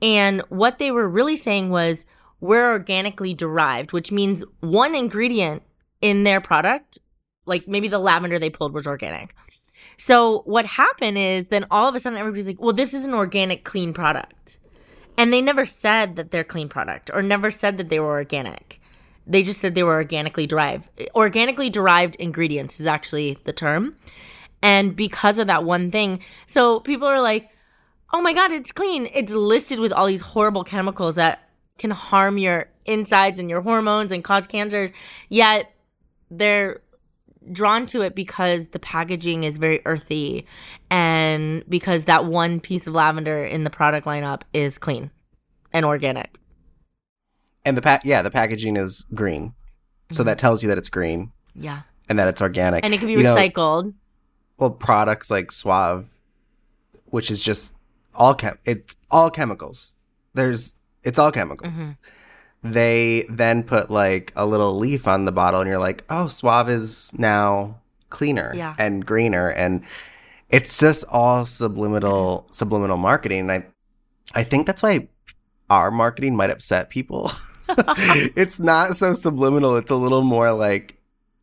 And 0.00 0.42
what 0.48 0.78
they 0.78 0.90
were 0.90 1.08
really 1.08 1.36
saying 1.36 1.70
was 1.70 2.06
we're 2.40 2.70
organically 2.70 3.34
derived, 3.34 3.92
which 3.92 4.12
means 4.12 4.44
one 4.60 4.94
ingredient 4.94 5.62
in 6.00 6.22
their 6.22 6.40
product, 6.40 6.98
like 7.46 7.66
maybe 7.66 7.88
the 7.88 7.98
lavender 7.98 8.38
they 8.38 8.50
pulled 8.50 8.72
was 8.72 8.86
organic. 8.86 9.34
So 9.96 10.42
what 10.44 10.66
happened 10.66 11.18
is 11.18 11.48
then 11.48 11.66
all 11.70 11.88
of 11.88 11.94
a 11.94 12.00
sudden 12.00 12.18
everybody's 12.18 12.46
like, 12.46 12.60
well, 12.60 12.72
this 12.72 12.94
is 12.94 13.06
an 13.06 13.14
organic, 13.14 13.64
clean 13.64 13.92
product. 13.92 14.58
And 15.16 15.32
they 15.32 15.42
never 15.42 15.64
said 15.64 16.14
that 16.14 16.30
they're 16.30 16.44
clean 16.44 16.68
product 16.68 17.10
or 17.12 17.22
never 17.22 17.50
said 17.50 17.76
that 17.78 17.88
they 17.88 17.98
were 17.98 18.12
organic. 18.12 18.80
They 19.28 19.42
just 19.42 19.60
said 19.60 19.74
they 19.74 19.82
were 19.82 19.94
organically 19.94 20.46
derived. 20.46 20.88
Organically 21.14 21.70
derived 21.70 22.16
ingredients 22.16 22.80
is 22.80 22.86
actually 22.86 23.38
the 23.44 23.52
term. 23.52 23.96
And 24.62 24.96
because 24.96 25.38
of 25.38 25.46
that 25.46 25.64
one 25.64 25.90
thing, 25.90 26.20
so 26.46 26.80
people 26.80 27.06
are 27.06 27.22
like, 27.22 27.50
oh 28.12 28.22
my 28.22 28.32
God, 28.32 28.50
it's 28.52 28.72
clean. 28.72 29.08
It's 29.12 29.32
listed 29.32 29.78
with 29.78 29.92
all 29.92 30.06
these 30.06 30.22
horrible 30.22 30.64
chemicals 30.64 31.14
that 31.16 31.48
can 31.78 31.90
harm 31.90 32.38
your 32.38 32.70
insides 32.86 33.38
and 33.38 33.50
your 33.50 33.60
hormones 33.60 34.10
and 34.10 34.24
cause 34.24 34.46
cancers. 34.46 34.90
Yet 35.28 35.70
they're 36.30 36.80
drawn 37.52 37.86
to 37.86 38.02
it 38.02 38.14
because 38.14 38.68
the 38.68 38.78
packaging 38.78 39.42
is 39.44 39.58
very 39.58 39.80
earthy 39.84 40.46
and 40.90 41.64
because 41.68 42.04
that 42.06 42.24
one 42.24 42.60
piece 42.60 42.86
of 42.86 42.94
lavender 42.94 43.44
in 43.44 43.64
the 43.64 43.70
product 43.70 44.06
lineup 44.06 44.42
is 44.52 44.78
clean 44.78 45.10
and 45.72 45.84
organic. 45.84 46.37
And 47.68 47.76
the 47.76 47.82
pa- 47.82 48.00
yeah, 48.04 48.22
the 48.22 48.30
packaging 48.30 48.76
is 48.76 49.04
green. 49.14 49.52
So 50.10 50.22
that 50.24 50.38
tells 50.38 50.62
you 50.62 50.68
that 50.70 50.78
it's 50.78 50.88
green 50.88 51.32
Yeah. 51.54 51.82
and 52.08 52.18
that 52.18 52.28
it's 52.28 52.40
organic. 52.40 52.78
Mm-hmm. 52.78 52.84
And 52.86 52.94
it 52.94 52.98
can 52.98 53.06
be 53.08 53.12
You 53.12 53.22
know, 53.22 53.36
recycled. 53.36 53.92
well, 54.56 54.70
products 54.70 55.30
like 55.30 55.52
Suave, 55.52 56.08
which 57.06 57.30
is 57.30 57.42
just 57.42 57.74
all 58.14 58.34
chem, 58.34 58.56
it's 58.64 58.96
all 59.10 59.30
chemicals. 59.30 59.94
There's, 60.32 60.76
it's 61.04 61.18
all 61.18 61.30
chemicals. 61.30 61.72
Mm-hmm. 61.92 62.72
They 62.72 63.26
then 63.28 63.62
put 63.64 63.90
like 63.90 64.32
a 64.34 64.46
little 64.46 64.76
leaf 64.78 65.06
on 65.06 65.26
the 65.26 65.32
bottle, 65.32 65.60
and 65.60 65.68
you're 65.68 65.78
like, 65.78 66.04
oh, 66.08 66.28
Suave 66.28 66.70
is 66.70 67.12
now 67.18 67.80
cleaner 68.10 68.52
Yeah. 68.54 68.74
and 68.78 69.04
greener, 69.04 69.50
and 69.50 69.84
it's 70.48 70.78
just 70.78 71.04
all 71.10 71.44
subliminal, 71.44 72.46
subliminal 72.50 72.96
marketing. 72.96 73.40
And 73.50 73.52
I, 73.52 73.66
I 74.34 74.42
think 74.42 74.66
that's 74.66 74.82
why 74.82 75.08
our 75.70 75.90
marketing 75.90 76.34
might 76.34 76.48
upset 76.50 76.88
people. 76.88 77.30
it's 78.36 78.60
not 78.60 78.96
so 78.96 79.14
subliminal. 79.14 79.76
It's 79.76 79.90
a 79.90 79.96
little 79.96 80.22
more 80.22 80.52
like 80.52 80.96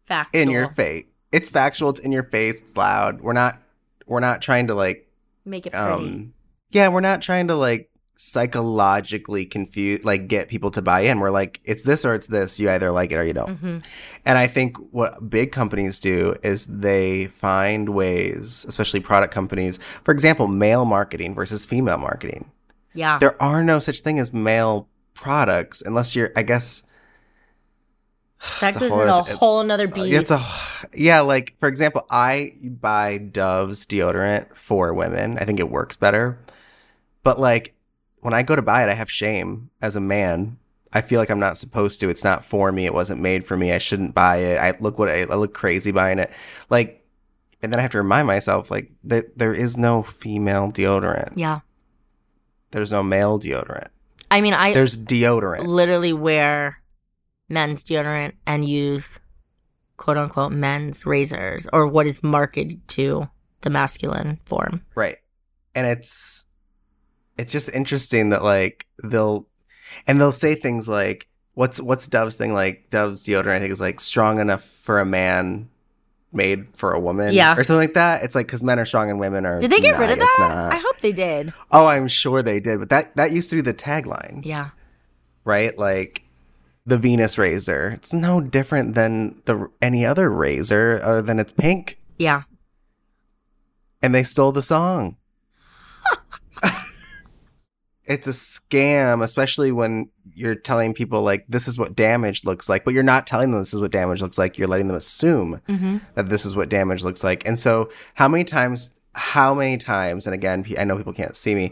Factual. 0.06 0.42
in 0.42 0.50
your 0.50 0.68
face. 0.70 1.06
It's 1.32 1.50
factual. 1.50 1.90
It's 1.90 2.00
in 2.00 2.12
your 2.12 2.24
face. 2.24 2.62
It's 2.62 2.78
loud. 2.78 3.22
We're 3.22 3.34
not. 3.34 3.62
We're 4.06 4.20
not 4.20 4.42
trying 4.42 4.68
to 4.68 4.76
like. 4.76 5.08
Make 5.44 5.66
it 5.66 5.74
pretty. 5.74 5.86
Um. 5.92 6.34
Yeah, 6.72 6.88
we're 6.90 7.02
not 7.02 7.22
trying 7.22 7.48
to 7.48 7.56
like 7.56 7.90
psychologically 8.18 9.46
confuse, 9.46 10.04
like 10.04 10.28
get 10.28 10.48
people 10.48 10.72
to 10.72 10.82
buy 10.82 11.02
in. 11.02 11.20
We're 11.20 11.30
like, 11.32 11.60
it's 11.64 11.84
this 11.84 12.06
or 12.06 12.14
it's 12.14 12.28
this. 12.28 12.60
You 12.60 12.70
either 12.70 12.92
like 12.92 13.12
it 13.12 13.16
or 13.16 13.24
you 13.24 13.34
don't. 13.34 13.58
hmm 13.58 13.78
And 14.26 14.38
I 14.38 14.48
think 14.48 14.78
what 14.92 15.30
big 15.30 15.52
companies 15.52 16.00
do 16.00 16.36
is 16.44 16.66
they 16.68 17.28
find 17.28 17.90
ways, 17.90 18.66
especially 18.68 19.00
product 19.00 19.34
companies, 19.34 19.80
for 20.04 20.12
example, 20.12 20.48
male 20.48 20.86
marketing 20.86 21.36
versus 21.36 21.66
female 21.66 21.98
marketing. 21.98 22.52
Yeah. 22.94 23.20
There 23.20 23.42
are 23.42 23.64
no 23.64 23.80
such 23.80 24.00
thing 24.02 24.20
as 24.20 24.32
male 24.34 24.88
products 25.16 25.82
unless 25.82 26.16
you're, 26.16 26.32
I 26.36 26.44
guess. 26.44 26.84
that 28.62 28.76
a 28.76 28.80
goes 28.80 28.90
horror- 28.90 29.04
in 29.04 29.10
a 29.10 29.24
whole 29.24 29.64
nother 29.64 29.88
beast. 29.88 30.14
It's 30.14 30.32
a 30.32 30.40
yeah, 30.96 31.22
like 31.22 31.56
for 31.58 31.68
example, 31.68 32.06
I 32.12 32.52
buy 32.64 33.18
Dove's 33.18 33.86
deodorant 33.88 34.54
for 34.54 34.94
women. 34.94 35.40
I 35.40 35.46
think 35.46 35.60
it 35.60 35.72
works 35.72 35.98
better. 35.98 36.38
But 37.24 37.40
like 37.40 37.74
when 38.20 38.34
I 38.36 38.44
go 38.44 38.56
to 38.56 38.62
buy 38.62 38.84
it, 38.84 38.90
I 38.90 38.94
have 38.94 39.10
shame 39.10 39.72
as 39.82 39.96
a 39.96 40.02
man. 40.02 40.58
I 40.94 41.02
feel 41.02 41.20
like 41.20 41.30
I'm 41.30 41.40
not 41.40 41.58
supposed 41.58 42.00
to. 42.02 42.10
It's 42.10 42.24
not 42.24 42.46
for 42.46 42.72
me. 42.72 42.86
It 42.86 42.94
wasn't 42.94 43.20
made 43.22 43.46
for 43.46 43.58
me. 43.58 43.72
I 43.72 43.80
shouldn't 43.80 44.14
buy 44.16 44.38
it. 44.38 44.58
I 44.58 44.78
look 44.80 45.00
what 45.00 45.10
I, 45.10 45.22
I 45.22 45.36
look 45.36 45.54
crazy 45.54 45.92
buying 45.92 46.20
it. 46.20 46.32
Like 46.70 47.02
and 47.62 47.72
then 47.74 47.80
I 47.80 47.82
have 47.82 47.92
to 47.92 47.98
remind 47.98 48.28
myself 48.28 48.70
like 48.70 48.92
that 49.06 49.38
there 49.40 49.54
is 49.54 49.76
no 49.76 50.04
female 50.04 50.72
deodorant. 50.72 51.34
yeah. 51.36 51.62
There's 52.72 52.92
no 52.92 53.02
male 53.02 53.40
deodorant. 53.40 53.88
I 54.32 54.42
mean, 54.42 54.54
I 54.54 54.74
There's 54.74 54.98
deodorant. 54.98 55.66
literally 55.68 56.14
wear 56.14 56.82
men's 57.50 57.84
deodorant 57.84 58.34
and 58.46 58.68
use 58.68 59.20
quote 59.98 60.18
unquote 60.18 60.52
men's 60.52 61.06
razors 61.06 61.68
or 61.72 61.88
what 61.88 62.08
is 62.08 62.24
marketed 62.24 62.88
to 62.90 63.30
the 63.62 63.70
masculine 63.70 64.40
form. 64.46 64.82
Right. 64.96 65.18
And 65.74 65.88
it's 65.88 66.46
it's 67.38 67.52
just 67.52 67.70
interesting 67.74 68.30
that 68.30 68.44
like 68.44 68.88
they'll 69.04 69.48
and 70.08 70.20
they'll 70.20 70.32
say 70.32 70.56
things 70.56 70.88
like 70.88 71.28
what's 71.54 71.80
what's 71.80 72.08
Dove's 72.08 72.36
thing 72.36 72.54
like 72.54 72.90
Dove's 72.90 73.26
deodorant 73.26 73.56
I 73.56 73.60
think 73.60 73.72
is 73.72 73.82
like 73.82 74.00
strong 74.00 74.40
enough 74.40 74.64
for 74.64 75.00
a 75.00 75.06
man 75.06 75.70
made 76.36 76.68
for 76.76 76.92
a 76.92 77.00
woman 77.00 77.34
Yeah. 77.34 77.54
or 77.58 77.64
something 77.64 77.80
like 77.82 77.94
that. 77.96 78.24
It's 78.24 78.36
like 78.36 78.48
cuz 78.48 78.62
men 78.64 78.80
are 78.80 78.86
strong 78.86 79.10
and 79.10 79.20
women 79.20 79.46
are 79.46 79.60
Did 79.60 79.72
they 79.72 79.80
get 79.80 79.94
not, 79.94 80.02
rid 80.02 80.12
of 80.12 80.20
that? 80.20 80.36
not. 80.40 80.74
I 80.74 80.78
hope 80.78 81.00
they 81.02 81.12
did. 81.12 81.54
oh, 81.72 81.88
I'm 81.88 82.08
sure 82.08 82.42
they 82.42 82.60
did, 82.60 82.80
but 82.80 82.90
that 82.90 83.16
that 83.16 83.32
used 83.32 83.50
to 83.52 83.56
be 83.56 83.62
the 83.62 83.74
tagline, 83.74 84.42
Yeah. 84.46 84.70
right? 85.44 85.78
Like 85.78 86.24
the 86.86 86.98
Venus 86.98 87.38
razor. 87.38 87.90
It's 87.96 88.14
no 88.14 88.42
different 88.42 88.94
than 88.96 89.42
the 89.46 89.70
any 89.82 90.06
other 90.06 90.30
razor 90.30 91.00
other 91.04 91.22
than 91.22 91.40
it's 91.40 91.52
pink 91.54 91.98
Yeah. 92.18 92.44
and 94.02 94.14
they 94.14 94.24
stole 94.24 94.52
the 94.52 94.62
song. 94.62 95.18
It's 98.08 98.28
a 98.28 98.32
scam, 98.32 99.24
especially 99.24 99.72
when 99.72 100.10
you're 100.34 100.56
telling 100.56 100.94
people 100.94 101.22
like 101.24 101.46
this 101.50 101.68
is 101.68 101.78
what 101.78 101.96
damage 101.96 102.46
looks 102.46 102.70
like, 102.70 102.86
but 102.86 102.94
you're 102.94 103.04
not 103.04 103.26
telling 103.26 103.52
them 103.52 103.60
this 103.62 103.74
is 103.74 103.80
what 103.80 103.92
damage 103.92 104.22
looks 104.22 104.38
like. 104.38 104.58
You're 104.58 104.68
letting 104.68 104.88
them 104.88 104.98
assume 104.98 105.62
hmm 105.68 105.98
that 106.14 106.28
this 106.28 106.46
is 106.46 106.56
what 106.56 106.70
damage 106.70 107.04
looks 107.04 107.24
like. 107.24 107.46
And 107.48 107.58
so, 107.58 107.90
how 108.16 108.28
many 108.28 108.44
times? 108.44 108.94
How 109.14 109.56
many 109.56 109.78
times? 109.78 110.28
And 110.28 110.34
again, 110.34 110.66
I 110.78 110.84
know 110.84 110.98
people 110.98 111.14
can't 111.14 111.36
see 111.38 111.56
me. 111.56 111.72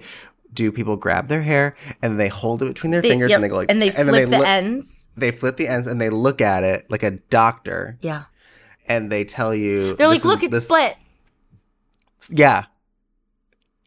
Do 0.53 0.71
people 0.71 0.95
grab 0.97 1.27
their 1.29 1.41
hair 1.41 1.75
and 2.01 2.19
they 2.19 2.27
hold 2.29 2.61
it 2.61 2.67
between 2.67 2.91
their 2.91 3.01
They, 3.01 3.09
fingers 3.09 3.31
yep, 3.31 3.37
and 3.37 3.43
they 3.43 3.49
go 3.49 3.55
like 3.57 3.71
and 3.71 3.81
they 3.81 3.89
flip 3.89 4.05
then 4.07 4.29
the 4.29 4.37
look, 4.37 4.47
ends. 4.47 5.09
they 5.17 5.31
flip 5.31 5.57
the 5.57 5.67
ends 5.67 5.87
and 5.87 5.99
they 5.99 6.09
look 6.11 6.41
at 6.41 6.63
it 6.63 6.85
like 6.91 7.01
a 7.03 7.11
doctor 7.11 7.97
Yeah. 8.01 8.25
and 8.87 9.11
they 9.11 9.23
tell 9.25 9.53
you 9.55 9.95
They're 9.95 10.07
like, 10.07 10.23
look, 10.23 10.43
it's 10.43 10.51
this- 10.51 10.65
split. 10.65 10.95
yeah. 12.29 12.65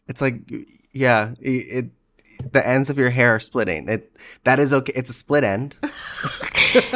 It's 0.07 0.21
like 0.21 0.41
yeah, 0.91 1.33
it 1.39 1.87
the 2.37 2.65
ends 2.67 2.89
of 2.89 2.97
your 2.97 3.09
hair 3.09 3.35
are 3.35 3.39
splitting. 3.39 3.87
It 3.89 4.15
that 4.43 4.59
is 4.59 4.73
okay. 4.73 4.93
It's 4.95 5.09
a 5.09 5.13
split 5.13 5.43
end. 5.43 5.75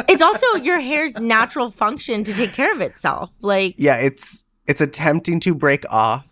it's 0.08 0.22
also 0.22 0.46
your 0.56 0.80
hair's 0.80 1.18
natural 1.18 1.70
function 1.70 2.24
to 2.24 2.32
take 2.32 2.52
care 2.52 2.72
of 2.72 2.80
itself. 2.80 3.30
Like, 3.40 3.74
Yeah, 3.78 3.96
it's 3.96 4.44
it's 4.66 4.80
attempting 4.80 5.40
to 5.40 5.54
break 5.54 5.84
off 5.90 6.28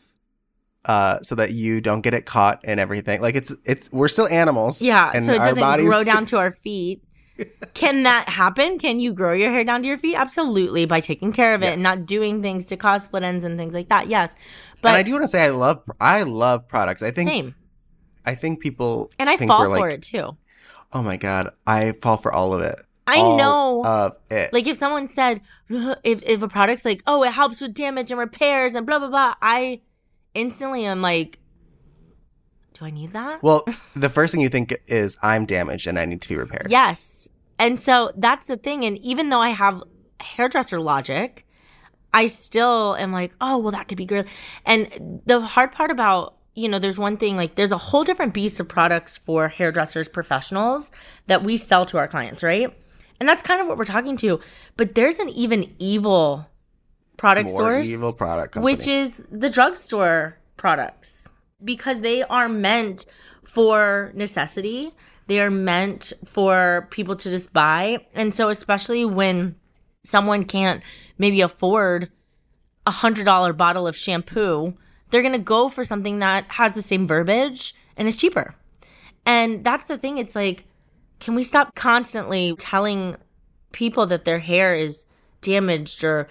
uh 0.87 1.21
so 1.21 1.35
that 1.35 1.51
you 1.53 1.81
don't 1.81 2.01
get 2.01 2.15
it 2.15 2.25
caught 2.27 2.61
and 2.65 2.81
everything. 2.81 3.21
Like 3.21 3.35
it's 3.35 3.55
it's 3.65 3.91
we're 3.93 4.09
still 4.09 4.29
animals. 4.29 4.81
yeah, 4.81 5.11
and 5.15 5.25
so 5.25 5.33
it 5.33 5.39
doesn't 5.39 5.61
bodies- 5.61 5.89
grow 5.89 6.05
down 6.05 6.27
to 6.27 6.39
our 6.43 6.53
feet. 6.53 7.03
Can 7.73 8.03
that 8.03 8.29
happen? 8.29 8.79
Can 8.79 9.01
you 9.01 9.15
grow 9.15 9.33
your 9.33 9.51
hair 9.51 9.65
down 9.65 9.81
to 9.81 9.89
your 9.89 9.97
feet? 9.97 10.15
Absolutely, 10.15 10.85
by 10.85 11.01
taking 11.01 11.33
care 11.33 11.55
of 11.55 11.63
it 11.63 11.73
and 11.73 11.83
not 11.83 12.05
doing 12.05 12.43
things 12.43 12.67
to 12.67 12.77
cause 12.77 13.05
split 13.05 13.23
ends 13.23 13.45
and 13.45 13.57
things 13.59 13.73
like 13.73 13.89
that. 13.89 14.09
Yes, 14.09 14.33
and 14.33 14.81
but 14.83 14.95
I 14.95 15.03
do 15.03 15.13
want 15.13 15.25
to 15.25 15.29
say 15.29 15.45
I 15.45 15.49
love 15.51 15.83
I 16.01 16.23
love 16.25 16.69
products. 16.69 17.03
I 17.03 17.11
think 17.11 17.31
same. 17.31 17.55
I 18.25 18.35
think 18.35 18.61
people 18.61 19.11
And 19.19 19.29
I 19.29 19.37
think 19.37 19.49
fall 19.49 19.61
we're 19.61 19.77
for 19.77 19.87
like, 19.89 19.95
it 19.95 20.03
too. 20.03 20.37
Oh 20.93 21.03
my 21.03 21.17
god, 21.17 21.51
I 21.67 21.93
fall 22.03 22.17
for 22.17 22.33
all 22.33 22.53
of 22.53 22.63
it. 22.63 22.77
I 23.07 23.17
All 23.17 23.37
know. 23.37 23.83
of 23.85 24.17
it. 24.31 24.53
Like 24.53 24.67
if 24.67 24.77
someone 24.77 25.09
said 25.09 25.41
if 25.69 26.23
if 26.25 26.43
a 26.43 26.49
product's 26.49 26.85
like, 26.85 27.03
oh, 27.07 27.23
it 27.25 27.33
helps 27.33 27.61
with 27.61 27.75
damage 27.75 28.11
and 28.11 28.21
repairs 28.21 28.75
and 28.75 28.87
blah 28.87 28.99
blah 28.99 29.09
blah, 29.09 29.35
I 29.43 29.81
instantly 30.35 30.85
am 30.85 31.03
like, 31.03 31.41
do 32.75 32.85
I 32.85 32.91
need 32.91 33.13
that? 33.13 33.43
Well, 33.43 33.65
the 33.95 34.09
first 34.09 34.33
thing 34.33 34.41
you 34.41 34.49
think 34.49 34.75
is 34.87 35.17
I'm 35.23 35.45
damaged 35.45 35.87
and 35.87 35.99
I 35.99 36.05
need 36.05 36.21
to 36.23 36.29
be 36.29 36.37
repaired. 36.37 36.69
Yes. 36.71 37.29
And 37.59 37.79
so 37.79 38.11
that's 38.17 38.47
the 38.47 38.57
thing. 38.57 38.85
And 38.85 38.97
even 38.99 39.29
though 39.29 39.41
I 39.43 39.51
have 39.51 39.83
hairdresser 40.21 40.81
logic, 40.81 41.47
I 42.15 42.27
still 42.27 42.97
am 42.97 43.13
like, 43.13 43.35
oh, 43.41 43.59
well, 43.59 43.73
that 43.73 43.87
could 43.89 43.99
be 43.99 44.07
good. 44.07 44.27
And 44.65 45.21
the 45.27 45.41
hard 45.41 45.73
part 45.73 45.91
about, 45.91 46.37
you 46.61 46.69
know, 46.69 46.79
there's 46.79 46.99
one 46.99 47.17
thing 47.17 47.37
like 47.37 47.55
there's 47.55 47.73
a 47.73 47.79
whole 47.79 48.05
different 48.05 48.35
beast 48.35 48.61
of 48.61 48.69
products 48.69 49.17
for 49.17 49.49
hairdressers 49.49 50.09
professionals 50.09 50.93
that 51.27 51.43
we 51.43 51.57
sell 51.57 51.85
to 51.87 51.99
our 51.99 52.07
clients, 52.07 52.43
right? 52.43 52.77
And 53.19 53.29
that's 53.29 53.43
kind 53.43 53.61
of 53.61 53.67
what 53.67 53.77
we're 53.79 53.85
talking 53.85 54.17
to. 54.19 54.41
But 54.77 54.95
there's 54.95 55.19
an 55.19 55.29
even 55.31 55.75
evil 55.79 56.49
product 57.17 57.51
More 57.51 57.59
source, 57.59 57.89
evil 57.89 58.13
product 58.13 58.55
company. 58.55 58.73
which 58.73 58.87
is 58.87 59.25
the 59.31 59.51
drugstore 59.51 60.39
products 60.57 61.29
because 61.63 62.01
they 62.01 62.23
are 62.23 62.49
meant 62.49 63.07
for 63.45 64.13
necessity. 64.15 64.93
They 65.27 65.41
are 65.41 65.51
meant 65.51 66.13
for 66.25 66.89
people 66.91 67.15
to 67.17 67.31
just 67.31 67.53
buy. 67.53 68.07
And 68.15 68.35
so, 68.35 68.49
especially 68.49 69.05
when 69.05 69.57
someone 70.03 70.45
can't 70.45 70.83
maybe 71.19 71.41
afford 71.41 72.11
a 72.87 72.91
hundred 72.91 73.27
dollar 73.27 73.53
bottle 73.53 73.87
of 73.87 73.97
shampoo, 73.97 74.75
they're 75.11 75.23
going 75.23 75.33
to 75.33 75.39
go 75.39 75.69
for 75.69 75.85
something 75.85 76.19
that 76.21 76.45
has 76.53 76.75
the 76.75 76.83
same 76.83 77.07
verbiage 77.07 77.75
and 77.97 78.07
is 78.09 78.17
cheaper. 78.17 78.55
And 79.27 79.63
that's 79.65 79.85
the 79.87 79.99
thing. 79.99 80.19
It's 80.19 80.35
like, 80.35 80.65
can 81.19 81.35
we 81.35 81.43
stop 81.43 81.75
constantly 81.75 82.55
telling 82.59 83.17
people 83.73 84.07
that 84.07 84.25
their 84.25 84.39
hair 84.39 84.75
is 84.75 85.07
damaged 85.43 86.03
or 86.05 86.29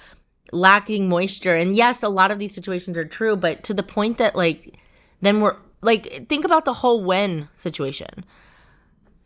lacking 0.52 1.08
moisture? 1.08 1.56
And 1.56 1.76
yes, 1.76 2.02
a 2.04 2.10
lot 2.10 2.32
of 2.32 2.40
these 2.40 2.54
situations 2.54 2.98
are 2.98 3.06
true, 3.06 3.36
but 3.36 3.64
to 3.64 3.74
the 3.74 3.84
point 3.84 4.18
that, 4.18 4.36
like, 4.36 4.76
then 5.22 5.42
we're 5.42 5.58
like, 5.82 6.28
think 6.28 6.46
about 6.46 6.66
the 6.66 6.74
whole 6.74 7.04
when 7.04 7.50
situation. 7.54 8.26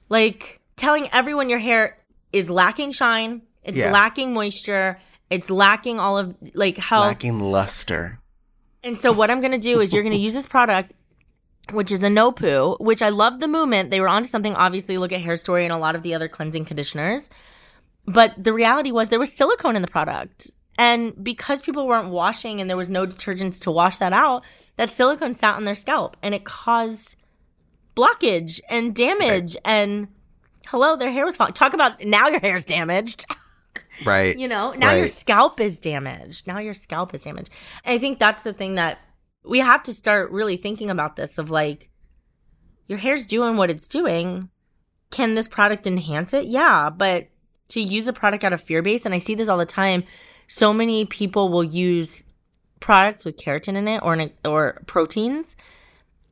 Like, 0.09 0.59
telling 0.75 1.07
everyone 1.11 1.49
your 1.49 1.59
hair 1.59 1.97
is 2.31 2.49
lacking 2.49 2.91
shine, 2.91 3.41
it's 3.63 3.77
Yeah. 3.77 3.91
lacking 3.91 4.33
moisture, 4.33 4.99
it's 5.29 5.49
lacking 5.49 5.99
all 5.99 6.17
of 6.17 6.35
like 6.53 6.77
health. 6.77 7.05
lacking 7.07 7.39
luster. 7.39 8.19
And 8.83 8.97
so 8.97 9.11
what 9.11 9.31
I'm 9.31 9.41
gonna 9.41 9.57
do 9.57 9.79
is 9.79 9.93
you're 9.93 10.03
gonna 10.03 10.15
use 10.15 10.33
this 10.33 10.47
product, 10.47 10.91
which 11.71 11.91
is 11.91 12.03
a 12.03 12.09
no 12.09 12.31
poo, 12.31 12.75
which 12.79 13.01
I 13.01 13.09
love 13.09 13.39
the 13.39 13.47
movement. 13.47 13.91
They 13.91 14.01
were 14.01 14.09
onto 14.09 14.27
something. 14.27 14.55
Obviously, 14.55 14.97
look 14.97 15.11
at 15.11 15.21
Hairstory 15.21 15.63
and 15.63 15.71
a 15.71 15.77
lot 15.77 15.95
of 15.95 16.03
the 16.03 16.13
other 16.13 16.27
cleansing 16.27 16.65
conditioners. 16.65 17.29
But 18.05 18.43
the 18.43 18.51
reality 18.51 18.91
was 18.91 19.09
there 19.09 19.19
was 19.19 19.31
silicone 19.31 19.75
in 19.75 19.81
the 19.81 19.87
product. 19.87 20.51
And 20.77 21.23
because 21.23 21.61
people 21.61 21.87
weren't 21.87 22.09
washing 22.09 22.59
and 22.59 22.69
there 22.69 22.77
was 22.77 22.89
no 22.89 23.05
detergents 23.05 23.59
to 23.61 23.71
wash 23.71 23.97
that 23.99 24.11
out, 24.11 24.43
that 24.75 24.89
silicone 24.89 25.33
sat 25.33 25.55
on 25.55 25.65
their 25.65 25.75
scalp 25.75 26.17
and 26.21 26.33
it 26.33 26.43
caused 26.43 27.15
blockage 27.95 28.59
and 28.69 28.93
damage. 28.95 29.55
And 29.63 30.07
hello, 30.67 30.97
their 30.97 31.11
hair 31.11 31.25
was 31.25 31.37
falling. 31.37 31.53
Talk 31.53 31.73
about 31.73 32.03
now 32.03 32.27
your 32.27 32.39
hair's 32.39 32.65
damaged. 32.65 33.25
Right. 34.05 34.37
You 34.37 34.47
know, 34.47 34.71
now 34.73 34.93
your 34.93 35.07
scalp 35.07 35.59
is 35.59 35.79
damaged. 35.79 36.47
Now 36.47 36.59
your 36.59 36.73
scalp 36.73 37.13
is 37.13 37.21
damaged. 37.23 37.49
I 37.85 37.97
think 37.97 38.19
that's 38.19 38.41
the 38.41 38.53
thing 38.53 38.75
that 38.75 38.99
we 39.43 39.59
have 39.59 39.83
to 39.83 39.93
start 39.93 40.31
really 40.31 40.57
thinking 40.57 40.89
about 40.89 41.15
this 41.15 41.37
of 41.37 41.51
like, 41.51 41.89
your 42.87 42.99
hair's 42.99 43.25
doing 43.25 43.55
what 43.55 43.69
it's 43.69 43.87
doing. 43.87 44.49
Can 45.11 45.35
this 45.35 45.47
product 45.47 45.87
enhance 45.87 46.33
it? 46.33 46.47
Yeah, 46.47 46.89
but 46.89 47.27
to 47.69 47.81
use 47.81 48.07
a 48.07 48.13
product 48.13 48.43
out 48.43 48.53
of 48.53 48.61
fear 48.61 48.81
base, 48.81 49.05
and 49.05 49.13
I 49.13 49.19
see 49.19 49.35
this 49.35 49.47
all 49.47 49.57
the 49.57 49.65
time, 49.65 50.03
so 50.47 50.73
many 50.73 51.05
people 51.05 51.49
will 51.49 51.63
use 51.63 52.23
products 52.79 53.23
with 53.23 53.37
keratin 53.37 53.75
in 53.75 53.87
it 53.87 54.01
or 54.03 54.29
or 54.43 54.81
proteins, 54.85 55.55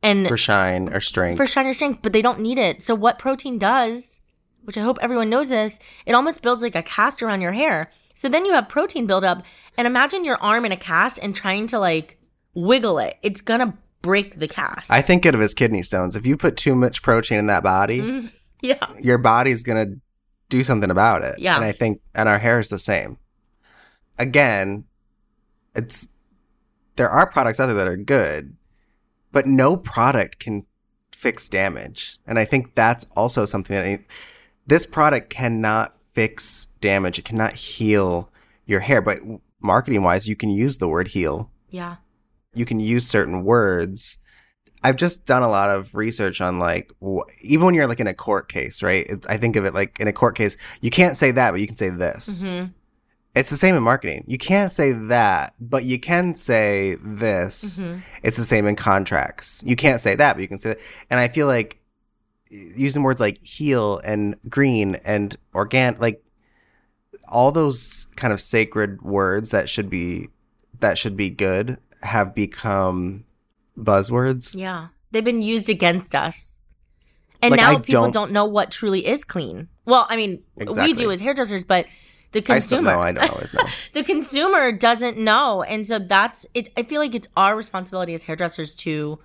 and 0.02 0.28
for 0.28 0.36
shine 0.36 0.92
or 0.92 1.00
strength. 1.00 1.36
for 1.36 1.46
shine 1.46 1.66
or 1.66 1.74
strength, 1.74 2.00
but 2.02 2.12
they 2.12 2.22
don't 2.22 2.40
need 2.40 2.58
it. 2.58 2.82
So 2.82 2.94
what 2.94 3.18
protein 3.18 3.58
does, 3.58 4.20
which 4.64 4.78
I 4.78 4.82
hope 4.82 4.98
everyone 5.00 5.30
knows 5.30 5.48
this, 5.48 5.78
it 6.06 6.14
almost 6.14 6.42
builds 6.42 6.62
like 6.62 6.74
a 6.74 6.82
cast 6.82 7.22
around 7.22 7.40
your 7.40 7.52
hair. 7.52 7.90
So 8.14 8.28
then 8.28 8.44
you 8.44 8.52
have 8.52 8.68
protein 8.68 9.06
buildup, 9.06 9.42
and 9.76 9.86
imagine 9.86 10.24
your 10.24 10.36
arm 10.36 10.64
in 10.64 10.72
a 10.72 10.76
cast 10.76 11.18
and 11.20 11.34
trying 11.34 11.66
to 11.68 11.78
like 11.78 12.18
wiggle 12.54 12.98
it. 12.98 13.18
It's 13.22 13.40
gonna 13.40 13.76
break 14.02 14.38
the 14.38 14.48
cast. 14.48 14.90
I 14.90 15.00
think 15.02 15.24
of 15.24 15.34
it 15.34 15.40
as 15.40 15.54
kidney 15.54 15.82
stones. 15.82 16.16
If 16.16 16.26
you 16.26 16.36
put 16.36 16.56
too 16.56 16.74
much 16.74 17.02
protein 17.02 17.38
in 17.38 17.46
that 17.46 17.62
body, 17.62 18.00
Mm-hmm. 18.00 18.26
yeah, 18.62 18.86
your 19.00 19.18
body's 19.18 19.62
gonna 19.62 19.96
do 20.48 20.62
something 20.62 20.90
about 20.90 21.22
it. 21.22 21.38
Yeah. 21.38 21.56
And 21.56 21.64
I 21.64 21.72
think 21.72 22.00
and 22.14 22.28
our 22.28 22.38
hair 22.38 22.60
is 22.60 22.68
the 22.68 22.78
same. 22.78 23.18
Again, 24.18 24.84
it's 25.74 26.08
there 26.96 27.08
are 27.08 27.28
products 27.30 27.58
out 27.58 27.66
there 27.66 27.74
that 27.76 27.88
are 27.88 27.96
good, 27.96 28.56
but 29.32 29.46
no 29.46 29.76
product 29.76 30.38
can 30.38 30.66
fix 31.10 31.48
damage. 31.48 32.18
And 32.26 32.38
I 32.38 32.44
think 32.44 32.74
that's 32.74 33.06
also 33.16 33.46
something 33.46 33.76
that 33.76 34.00
this 34.66 34.86
product 34.86 35.30
cannot 35.30 35.96
fix 36.14 36.68
damage. 36.80 37.18
It 37.18 37.24
cannot 37.24 37.54
heal 37.54 38.30
your 38.66 38.80
hair, 38.80 39.00
but 39.02 39.18
marketing 39.62 40.02
wise, 40.02 40.28
you 40.28 40.36
can 40.36 40.50
use 40.50 40.78
the 40.78 40.88
word 40.88 41.08
heal 41.08 41.50
yeah, 41.70 41.96
you 42.54 42.64
can 42.66 42.80
use 42.80 43.06
certain 43.06 43.44
words. 43.44 44.18
I've 44.84 44.96
just 44.96 45.24
done 45.26 45.42
a 45.42 45.48
lot 45.48 45.70
of 45.70 45.94
research 45.94 46.40
on 46.40 46.58
like 46.58 46.92
wh- 47.02 47.20
even 47.42 47.66
when 47.66 47.74
you're 47.74 47.86
like 47.86 48.00
in 48.00 48.06
a 48.08 48.14
court 48.14 48.48
case, 48.48 48.82
right? 48.82 49.06
It's, 49.08 49.26
I 49.26 49.36
think 49.38 49.56
of 49.56 49.64
it 49.64 49.74
like 49.74 49.98
in 50.00 50.08
a 50.08 50.12
court 50.12 50.36
case, 50.36 50.56
you 50.80 50.90
can't 50.90 51.16
say 51.16 51.30
that, 51.30 51.52
but 51.52 51.60
you 51.60 51.66
can 51.66 51.76
say 51.76 51.88
this. 51.90 52.46
hmm 52.46 52.64
It's 53.34 53.48
the 53.48 53.56
same 53.56 53.74
in 53.74 53.82
marketing. 53.82 54.24
You 54.26 54.38
can't 54.38 54.70
say 54.72 54.92
that, 54.92 55.54
but 55.60 55.84
you 55.84 55.98
can 55.98 56.34
say 56.34 56.96
this. 57.02 57.78
hmm 57.78 57.98
It's 58.22 58.36
the 58.36 58.44
same 58.44 58.66
in 58.66 58.76
contracts. 58.76 59.62
You 59.64 59.76
can't 59.76 60.00
say 60.00 60.14
that, 60.16 60.34
but 60.34 60.42
you 60.42 60.48
can 60.48 60.58
say 60.58 60.70
that. 60.70 60.80
And 61.10 61.18
I 61.20 61.28
feel 61.28 61.46
like 61.46 61.78
using 62.52 63.02
words 63.02 63.20
like 63.20 63.42
heal 63.42 63.98
and 64.04 64.36
green 64.48 64.96
and 65.04 65.36
organic, 65.54 66.00
like 66.00 66.24
all 67.28 67.50
those 67.50 68.06
kind 68.16 68.32
of 68.32 68.40
sacred 68.40 69.00
words 69.02 69.50
that 69.50 69.68
should 69.68 69.88
be 69.88 70.28
that 70.80 70.98
should 70.98 71.16
be 71.16 71.30
good 71.30 71.78
have 72.02 72.34
become 72.34 73.24
buzzwords. 73.78 74.54
Yeah. 74.56 74.88
They've 75.12 75.24
been 75.24 75.42
used 75.42 75.70
against 75.70 76.14
us. 76.14 76.60
And 77.40 77.52
Like, 77.52 77.60
now 77.60 77.72
I 77.72 77.76
people 77.76 78.02
don't- 78.02 78.12
don't, 78.12 78.32
know 78.32 78.44
what 78.44 78.70
truly 78.70 79.06
is 79.06 79.24
clean. 79.24 79.68
Well, 79.84 80.06
I 80.08 80.16
mean, 80.16 80.42
we 80.56 80.92
do 80.92 81.10
as 81.10 81.20
hairdressers, 81.20 81.64
but 81.64 81.86
the 82.32 82.38
I 82.40 82.42
consumer 82.42 82.92
know. 82.92 83.00
I 83.00 83.28
always 83.28 83.52
know. 83.52 83.64
the 83.92 84.02
consumer 84.04 84.72
doesn't 84.72 85.18
know. 85.18 85.62
And 85.62 85.86
so 85.86 85.98
that's 85.98 86.46
it 86.54 86.68
I 86.76 86.82
feel 86.82 87.00
like 87.00 87.14
it's 87.14 87.28
our 87.36 87.56
responsibility 87.56 88.14
as 88.14 88.24
hairdressers 88.24 88.74
to 88.76 89.18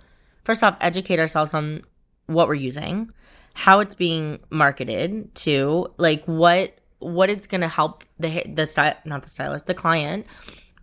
first 0.43 0.63
off 0.63 0.77
educate 0.81 1.19
ourselves 1.19 1.53
on 1.53 1.84
what 2.27 2.48
we're 2.48 2.53
using, 2.53 3.12
how 3.53 3.79
it's 3.79 3.96
being 3.96 4.39
marketed 4.50 5.34
to, 5.36 5.88
like 5.98 6.24
what 6.25 6.75
what 7.00 7.29
it's 7.29 7.46
going 7.48 7.62
to 7.62 7.67
help 7.67 8.03
the 8.19 8.43
the 8.48 8.65
style 8.65 8.96
not 9.05 9.22
the 9.24 9.29
stylist, 9.29 9.67
the 9.67 9.74
client 9.74 10.25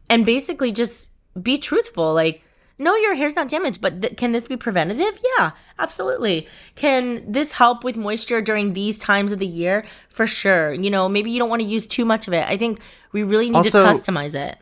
and 0.08 0.24
basically 0.26 0.70
just 0.70 1.12
be 1.42 1.56
truthful 1.58 2.14
like 2.14 2.40
no 2.78 2.94
your 2.94 3.14
hair's 3.16 3.34
not 3.34 3.48
damaged 3.48 3.80
but 3.80 4.00
th- 4.00 4.16
can 4.16 4.30
this 4.30 4.46
be 4.46 4.56
preventative? 4.56 5.18
Yeah 5.38 5.50
absolutely. 5.78 6.46
Can 6.76 7.30
this 7.32 7.50
help 7.52 7.82
with 7.82 7.96
moisture 7.96 8.40
during 8.40 8.74
these 8.74 8.96
times 8.98 9.32
of 9.32 9.40
the 9.40 9.46
year? 9.46 9.84
For 10.08 10.26
sure. 10.26 10.72
You 10.72 10.88
know 10.90 11.08
maybe 11.08 11.30
you 11.32 11.38
don't 11.40 11.48
want 11.50 11.62
to 11.62 11.68
use 11.68 11.86
too 11.88 12.04
much 12.04 12.28
of 12.28 12.32
it. 12.34 12.46
I 12.46 12.56
think 12.56 12.78
we 13.12 13.24
really 13.24 13.46
need 13.46 13.56
Also- 13.56 13.84
to 13.84 13.90
customize 13.90 14.34
it. 14.36 14.56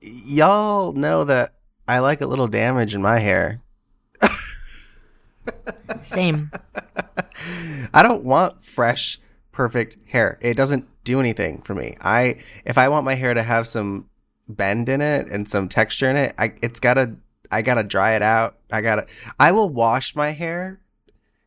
Y'all 0.00 0.92
know 0.92 1.24
that 1.24 1.54
I 1.88 1.98
like 1.98 2.20
a 2.20 2.26
little 2.26 2.46
damage 2.48 2.94
in 2.94 3.02
my 3.02 3.18
hair. 3.18 3.62
same 6.04 6.50
I 7.94 8.02
don't 8.02 8.24
want 8.24 8.62
fresh, 8.62 9.20
perfect 9.52 9.96
hair. 10.08 10.38
It 10.40 10.54
doesn't 10.54 10.86
do 11.04 11.20
anything 11.20 11.62
for 11.62 11.74
me. 11.74 11.96
I 12.00 12.42
if 12.64 12.78
I 12.78 12.88
want 12.88 13.04
my 13.04 13.14
hair 13.14 13.34
to 13.34 13.42
have 13.42 13.66
some 13.66 14.08
bend 14.48 14.88
in 14.88 15.00
it 15.00 15.28
and 15.28 15.48
some 15.48 15.68
texture 15.68 16.10
in 16.10 16.16
it, 16.16 16.34
I 16.38 16.54
it's 16.62 16.80
gotta 16.80 17.16
I 17.50 17.62
gotta 17.62 17.84
dry 17.84 18.12
it 18.12 18.22
out. 18.22 18.56
I 18.70 18.80
gotta 18.80 19.06
I 19.38 19.52
will 19.52 19.68
wash 19.68 20.16
my 20.16 20.30
hair 20.30 20.80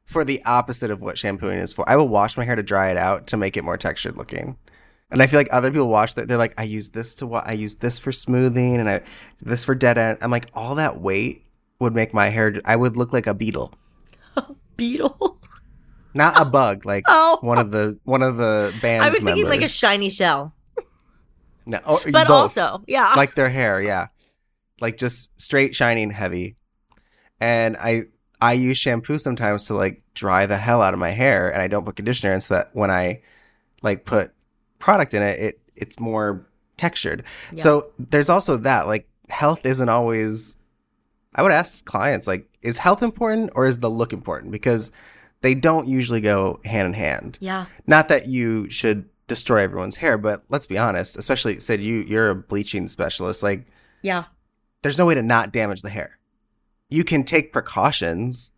for 0.06 0.24
the 0.24 0.42
opposite 0.44 0.90
of 0.92 1.02
what 1.02 1.18
shampooing 1.18 1.60
is 1.60 1.74
for. 1.74 1.88
I 1.88 1.96
will 1.96 2.08
wash 2.08 2.38
my 2.38 2.46
hair 2.46 2.56
to 2.56 2.64
dry 2.64 2.90
it 2.90 2.98
out 2.98 3.28
to 3.28 3.38
make 3.38 3.58
it 3.58 3.64
more 3.64 3.78
textured 3.78 4.18
looking. 4.18 4.58
And 5.12 5.24
I 5.24 5.28
feel 5.28 5.40
like 5.40 5.50
other 5.52 5.72
people 5.72 5.88
watch 5.88 6.16
that 6.16 6.28
they're 6.28 6.38
like, 6.38 6.54
I 6.56 6.64
use 6.64 6.90
this 6.90 7.16
to 7.16 7.28
what 7.28 7.48
I 7.48 7.54
use 7.54 7.76
this 7.76 7.98
for 7.98 8.12
smoothing 8.12 8.78
and 8.78 8.90
I 8.90 9.02
this 9.40 9.66
for 9.66 9.76
dead 9.76 9.98
end. 9.98 10.20
I'm 10.22 10.32
like, 10.32 10.50
all 10.54 10.76
that 10.76 11.02
weight 11.02 11.46
would 11.80 11.94
make 11.94 12.14
my 12.14 12.30
hair 12.30 12.62
I 12.66 12.76
would 12.76 12.96
look 12.96 13.14
like 13.14 13.28
a 13.28 13.34
beetle. 13.34 13.74
beetle 14.78 15.38
Not 16.14 16.40
a 16.42 16.46
bug, 16.46 16.86
like 16.86 17.04
Oh. 17.08 17.38
one 17.42 17.58
of 17.60 17.72
the 17.72 18.00
one 18.04 18.22
of 18.24 18.38
the 18.38 18.76
band 18.82 19.04
i 19.04 19.10
was 19.10 19.20
thinking 19.20 19.46
like 19.48 19.62
a 19.62 19.68
shiny 19.68 20.10
shell 20.10 20.54
no, 21.66 21.78
or 21.86 22.00
but 22.12 22.28
both. 22.28 22.58
also 22.58 22.84
yeah 22.88 23.14
like 23.16 23.36
their 23.36 23.50
hair, 23.50 23.80
yeah, 23.80 24.08
like 24.82 24.98
just 24.98 25.40
straight 25.40 25.76
shining 25.76 26.10
heavy. 26.10 26.56
And 27.40 27.78
I 27.78 28.06
I 28.42 28.54
use 28.54 28.78
shampoo 28.78 29.20
sometimes 29.20 29.66
to 29.66 29.76
like 29.76 30.02
dry 30.16 30.48
the 30.48 30.58
hell 30.58 30.82
out 30.82 30.96
of 30.96 31.00
my 31.00 31.12
hair, 31.12 31.48
and 31.54 31.62
I 31.62 31.68
don't 31.68 31.86
put 31.86 31.96
conditioner 31.96 32.34
in 32.34 32.42
so 32.42 32.56
that 32.56 32.70
when 32.74 32.90
I 32.90 33.22
like 33.84 34.04
put 34.06 34.32
product 34.80 35.14
in 35.14 35.22
it, 35.22 35.40
it 35.40 35.62
it's 35.76 36.00
more 36.00 36.48
textured. 36.76 37.24
Yeah. 37.54 37.62
So 37.62 37.92
there's 38.00 38.30
also 38.30 38.58
that 38.58 38.88
like 38.88 39.08
health 39.30 39.64
isn't 39.64 39.90
always. 39.90 40.58
I 41.36 41.44
would 41.44 41.52
ask 41.52 41.86
clients 41.86 42.26
like, 42.26 42.49
is 42.62 42.78
health 42.78 43.02
important 43.02 43.52
or 43.56 43.66
is 43.66 43.80
the 43.80 43.90
look 43.90 44.14
important? 44.14 44.52
Because 44.52 44.92
they 45.42 45.56
don't 45.56 45.88
usually 45.88 46.22
go 46.22 46.60
hand 46.66 46.88
in 46.88 46.94
hand. 46.94 47.38
yeah 47.42 47.66
Not 47.88 48.08
that 48.10 48.28
you 48.28 48.70
should 48.70 49.10
destroy 49.28 49.62
everyone's 49.62 49.98
hair, 49.98 50.18
but 50.18 50.44
let's 50.50 50.68
be 50.68 50.78
honest. 50.78 51.16
Especially 51.16 51.60
said 51.60 51.82
you 51.82 52.02
you're 52.02 52.30
a 52.30 52.36
bleaching 52.36 52.88
specialist. 52.88 53.44
Like, 53.44 53.68
yeah 54.02 54.26
there's 54.82 54.98
no 54.98 55.06
way 55.06 55.16
to 55.16 55.24
not 55.24 55.52
damage 55.52 55.82
the 55.82 55.90
hair. 55.90 56.20
You 56.90 57.04
can 57.04 57.24
take 57.24 57.54
precautions, 57.54 58.52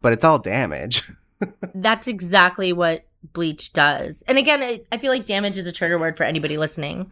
but 0.00 0.12
it's 0.12 0.24
all 0.24 0.38
damage. 0.38 1.10
That's 1.74 2.06
exactly 2.06 2.72
what 2.72 3.06
bleach 3.32 3.72
does. 3.72 4.22
And 4.28 4.38
again, 4.38 4.62
I, 4.62 4.82
I 4.92 4.98
feel 4.98 5.10
like 5.10 5.26
damage 5.26 5.58
is 5.58 5.66
a 5.66 5.72
trigger 5.72 5.98
word 5.98 6.16
for 6.16 6.24
anybody 6.24 6.56
listening, 6.58 7.10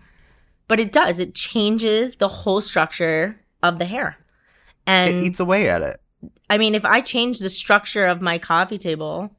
but 0.69 0.79
it 0.79 0.93
does. 0.93 1.19
It 1.19 1.35
changes 1.35 2.17
the 2.17 2.29
whole 2.29 2.61
structure 2.61 3.41
of 3.63 3.79
the 3.79 3.87
hair. 3.87 4.19
And 4.87 5.17
it 5.17 5.25
eats 5.25 5.41
away 5.41 5.69
at 5.69 5.83
it. 5.83 6.01
I 6.49 6.59
mean, 6.59 6.75
if 6.75 6.85
I 6.85 7.01
change 7.01 7.39
the 7.39 7.49
structure 7.49 8.07
of 8.07 8.21
my 8.21 8.39
coffee 8.39 8.79
table, 8.79 9.31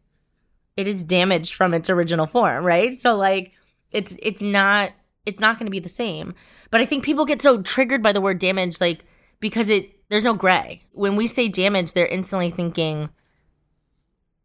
it 0.77 0.87
is 0.87 1.03
damaged 1.03 1.53
from 1.53 1.73
its 1.73 1.89
original 1.89 2.27
form, 2.27 2.65
right? 2.65 2.99
So 2.99 3.15
like 3.15 3.53
it's 3.91 4.17
it's 4.21 4.41
not 4.41 4.91
it's 5.25 5.39
not 5.39 5.57
going 5.57 5.67
to 5.67 5.71
be 5.71 5.79
the 5.79 5.89
same. 5.89 6.33
But 6.71 6.81
I 6.81 6.85
think 6.85 7.03
people 7.03 7.25
get 7.25 7.41
so 7.41 7.61
triggered 7.61 8.03
by 8.03 8.11
the 8.11 8.21
word 8.21 8.39
damage 8.39 8.81
like 8.81 9.05
because 9.39 9.69
it 9.69 9.91
there's 10.09 10.23
no 10.23 10.33
gray. 10.33 10.81
When 10.91 11.15
we 11.15 11.27
say 11.27 11.47
damage, 11.47 11.93
they're 11.93 12.05
instantly 12.05 12.51
thinking 12.51 13.09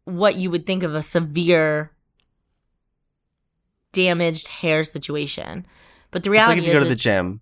what 0.05 0.35
you 0.35 0.49
would 0.49 0.65
think 0.65 0.83
of 0.83 0.95
a 0.95 1.01
severe 1.01 1.91
damaged 3.91 4.47
hair 4.47 4.83
situation. 4.83 5.65
But 6.11 6.23
the 6.23 6.29
reality 6.29 6.59
It's 6.59 6.61
like 6.61 6.67
if 6.67 6.73
you 6.73 6.79
go 6.79 6.83
to 6.83 6.89
the 6.89 6.95
gym, 6.95 7.41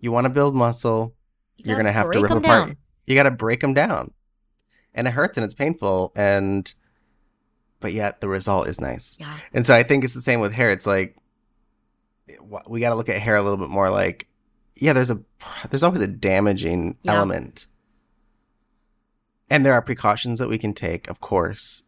you 0.00 0.12
want 0.12 0.26
to 0.26 0.30
build 0.30 0.54
muscle, 0.54 1.14
you 1.56 1.64
you're 1.66 1.76
gonna 1.76 1.92
have 1.92 2.10
to 2.10 2.20
rip 2.20 2.30
apart. 2.30 2.42
down. 2.68 2.76
You 3.06 3.14
got 3.14 3.24
to 3.24 3.30
break 3.30 3.60
them 3.60 3.74
down, 3.74 4.12
and 4.94 5.06
it 5.06 5.12
hurts 5.12 5.36
and 5.36 5.44
it's 5.44 5.54
painful, 5.54 6.12
and 6.16 6.72
but 7.80 7.92
yet 7.92 8.20
the 8.20 8.28
result 8.28 8.66
is 8.68 8.80
nice. 8.80 9.16
Yeah. 9.20 9.36
And 9.52 9.64
so 9.66 9.74
I 9.74 9.82
think 9.82 10.02
it's 10.04 10.14
the 10.14 10.20
same 10.20 10.40
with 10.40 10.52
hair. 10.52 10.70
It's 10.70 10.86
like 10.86 11.16
we 12.68 12.80
got 12.80 12.90
to 12.90 12.96
look 12.96 13.08
at 13.08 13.20
hair 13.20 13.36
a 13.36 13.42
little 13.42 13.58
bit 13.58 13.68
more 13.68 13.90
like, 13.90 14.26
yeah, 14.74 14.92
there's 14.92 15.10
a 15.10 15.20
there's 15.70 15.82
always 15.82 16.00
a 16.00 16.06
damaging 16.08 16.96
Yeah. 17.02 17.14
element, 17.14 17.66
and 19.48 19.64
there 19.64 19.72
are 19.74 19.82
precautions 19.82 20.38
that 20.38 20.48
we 20.48 20.58
can 20.58 20.74
take, 20.74 21.08
of 21.08 21.20
course. 21.20 21.84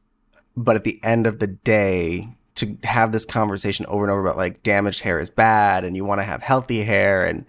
But 0.57 0.77
at 0.77 0.85
the 0.85 1.01
end 1.05 1.27
of 1.27 1.39
the 1.39 1.47
day, 1.47 2.37
to 2.57 2.77
have 2.85 3.13
this 3.13 3.25
conversation 3.25 3.87
over 3.87 4.05
and 4.05 4.11
over 4.11 4.21
about 4.21 4.37
like 4.37 4.63
damaged 4.63 5.01
hair 5.03 5.19
is 5.19 5.31
bad, 5.31 5.85
and 5.85 5.97
you 5.97 6.05
want 6.05 6.21
to 6.21 6.25
have 6.25 6.43
healthy 6.43 6.83
hair, 6.85 7.25
and 7.27 7.45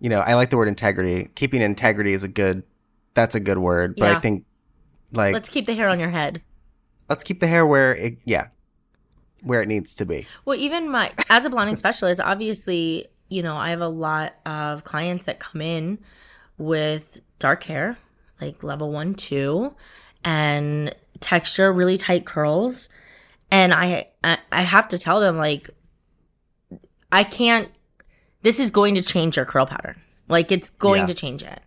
you 0.00 0.08
know, 0.08 0.20
I 0.20 0.34
like 0.34 0.50
the 0.50 0.56
word 0.56 0.68
integrity. 0.68 1.30
Keeping 1.34 1.60
integrity 1.62 2.12
is 2.12 2.22
a 2.22 2.28
good. 2.28 2.62
That's 3.16 3.34
a 3.34 3.40
good 3.40 3.58
word, 3.58 3.96
but 3.96 4.04
Yeah. 4.06 4.16
I 4.16 4.20
think 4.20 4.44
like 5.12 5.32
Let's 5.34 5.48
keep 5.48 5.66
the 5.66 5.74
hair 5.74 5.88
on 5.88 5.98
your 5.98 6.10
head. 6.10 6.42
let's 7.08 7.24
keep 7.24 7.40
the 7.40 7.46
hair 7.48 7.66
where 7.66 7.94
it 7.96 8.18
yeah 8.24 8.48
where 9.42 9.62
it 9.62 9.68
needs 9.68 9.94
to 9.96 10.06
be 10.06 10.26
Well, 10.44 10.56
even 10.58 10.88
my 10.90 11.12
as 11.30 11.44
a 11.44 11.50
blonding 11.50 11.76
specialist, 11.76 12.20
obviously, 12.20 13.06
you 13.28 13.42
know, 13.42 13.56
I 13.56 13.70
have 13.70 13.80
a 13.80 13.88
lot 13.88 14.34
of 14.46 14.84
clients 14.84 15.24
that 15.24 15.38
come 15.40 15.60
in 15.60 15.98
with 16.58 17.20
dark 17.38 17.64
hair, 17.64 17.96
like 18.40 18.62
level 18.62 18.90
one, 18.92 19.14
two, 19.14 19.74
and 20.24 20.94
texture, 21.20 21.72
really 21.72 21.96
tight 21.96 22.24
curls, 22.26 22.88
and 23.50 23.72
I 23.74 24.08
I, 24.24 24.38
I 24.52 24.62
have 24.62 24.88
to 24.88 24.98
tell 24.98 25.20
them 25.20 25.36
like, 25.36 25.70
I 27.12 27.24
can't. 27.24 27.68
This 28.42 28.58
is 28.60 28.70
going 28.70 28.94
to 28.96 29.02
change 29.02 29.36
your 29.36 29.44
curl 29.46 29.66
pattern. 29.66 30.00
Like 30.28 30.50
it's 30.52 30.70
going 30.70 31.02
Yeah. 31.02 31.06
to 31.06 31.14
change 31.14 31.42
it, 31.42 31.60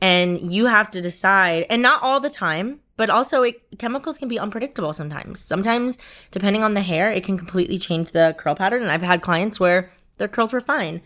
and 0.00 0.40
you 0.40 0.66
have 0.66 0.90
to 0.90 1.00
decide, 1.00 1.66
and 1.70 1.82
not 1.82 2.02
all 2.02 2.20
the 2.20 2.30
time. 2.30 2.80
But 2.98 3.10
also, 3.10 3.42
it, 3.42 3.78
chemicals 3.78 4.16
can 4.16 4.26
be 4.26 4.38
unpredictable 4.38 4.94
sometimes. 4.94 5.40
Sometimes, 5.40 5.98
depending 6.30 6.64
on 6.64 6.72
the 6.72 6.80
hair, 6.80 7.12
it 7.12 7.24
can 7.24 7.36
completely 7.36 7.76
change 7.76 8.12
the 8.12 8.34
curl 8.38 8.54
pattern. 8.54 8.82
And 8.82 8.90
I've 8.90 9.02
had 9.02 9.20
clients 9.20 9.60
where 9.60 9.92
their 10.16 10.28
curls 10.28 10.52
were 10.52 10.62
fine. 10.62 11.02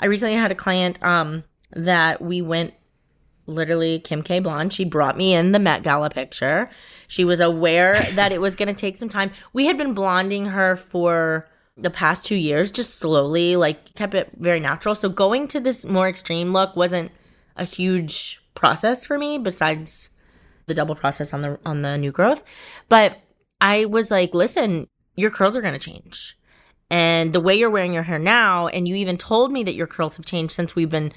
I 0.00 0.06
recently 0.06 0.36
had 0.36 0.50
a 0.50 0.54
client 0.54 1.02
um, 1.02 1.44
that 1.72 2.22
we 2.22 2.40
went 2.40 2.72
literally 3.46 3.98
Kim 3.98 4.22
K 4.22 4.38
Blonde. 4.38 4.72
She 4.72 4.84
brought 4.84 5.16
me 5.16 5.34
in 5.34 5.52
the 5.52 5.58
Met 5.58 5.82
Gala 5.82 6.10
picture. 6.10 6.70
She 7.06 7.24
was 7.24 7.40
aware 7.40 8.00
that 8.14 8.32
it 8.32 8.40
was 8.40 8.56
going 8.56 8.68
to 8.68 8.74
take 8.74 8.96
some 8.96 9.08
time. 9.08 9.30
We 9.52 9.66
had 9.66 9.76
been 9.76 9.94
blonding 9.94 10.46
her 10.46 10.76
for 10.76 11.48
the 11.76 11.90
past 11.90 12.24
two 12.24 12.36
years, 12.36 12.70
just 12.70 12.98
slowly, 12.98 13.56
like 13.56 13.94
kept 13.94 14.14
it 14.14 14.30
very 14.36 14.60
natural. 14.60 14.94
So 14.94 15.08
going 15.08 15.48
to 15.48 15.60
this 15.60 15.84
more 15.84 16.08
extreme 16.08 16.52
look 16.52 16.76
wasn't 16.76 17.10
a 17.56 17.64
huge 17.64 18.40
process 18.54 19.04
for 19.04 19.18
me 19.18 19.38
besides 19.38 20.10
the 20.66 20.74
double 20.74 20.94
process 20.94 21.32
on 21.32 21.42
the 21.42 21.58
on 21.64 21.82
the 21.82 21.98
new 21.98 22.12
growth. 22.12 22.42
But 22.88 23.18
I 23.60 23.84
was 23.84 24.10
like, 24.10 24.34
listen, 24.34 24.88
your 25.16 25.30
curls 25.30 25.56
are 25.56 25.62
going 25.62 25.78
to 25.78 25.80
change. 25.80 26.38
And 26.90 27.32
the 27.32 27.40
way 27.40 27.54
you're 27.54 27.70
wearing 27.70 27.94
your 27.94 28.02
hair 28.02 28.18
now, 28.18 28.68
and 28.68 28.86
you 28.86 28.94
even 28.94 29.16
told 29.16 29.52
me 29.52 29.62
that 29.64 29.74
your 29.74 29.86
curls 29.86 30.16
have 30.16 30.26
changed 30.26 30.52
since 30.52 30.76
we've 30.76 30.90
been 30.90 31.12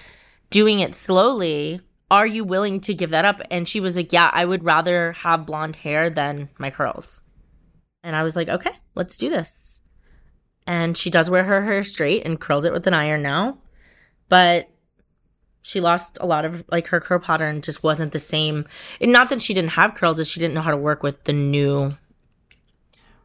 doing 0.50 0.80
it 0.80 0.96
slowly. 0.96 1.82
Are 2.10 2.26
you 2.26 2.46
willing 2.46 2.80
to 2.82 2.94
give 2.94 3.10
that 3.10 3.26
up? 3.26 3.42
And 3.52 3.68
she 3.68 3.80
was 3.80 3.98
like, 3.98 4.14
Yeah, 4.14 4.30
I 4.32 4.46
would 4.46 4.64
rather 4.64 5.12
have 5.14 5.46
blonde 5.46 5.78
hair 5.78 6.10
than 6.10 6.50
my 6.58 6.70
curls. 6.70 7.22
And 8.04 8.16
I 8.16 8.24
was 8.24 8.36
like, 8.36 8.48
Okay, 8.48 8.72
let's 8.96 9.18
do 9.18 9.30
this. 9.30 9.82
And 10.66 10.98
she 10.98 11.10
does 11.10 11.30
wear 11.30 11.44
her 11.44 11.64
hair 11.64 11.84
straight 11.84 12.26
and 12.26 12.40
curls 12.40 12.66
it 12.66 12.74
with 12.74 12.88
an 12.88 12.94
iron 12.94 13.22
now. 13.22 13.58
But 14.30 14.70
she 15.68 15.82
lost 15.82 16.18
a 16.22 16.26
lot 16.26 16.46
of 16.46 16.64
like 16.72 16.88
her 16.88 17.02
curl 17.02 17.20
pattern 17.20 17.62
just 17.62 17.84
wasn't 17.84 18.14
the 18.14 18.20
same. 18.20 18.66
And 19.02 19.12
not 19.12 19.28
that 19.28 19.42
she 19.42 19.54
didn't 19.54 19.72
have 19.72 19.96
curls, 19.96 20.18
is 20.18 20.26
she 20.30 20.40
didn't 20.40 20.54
know 20.54 20.62
how 20.62 20.72
to 20.72 20.78
work 20.78 21.04
with 21.04 21.26
the 21.26 21.34
new 21.34 21.92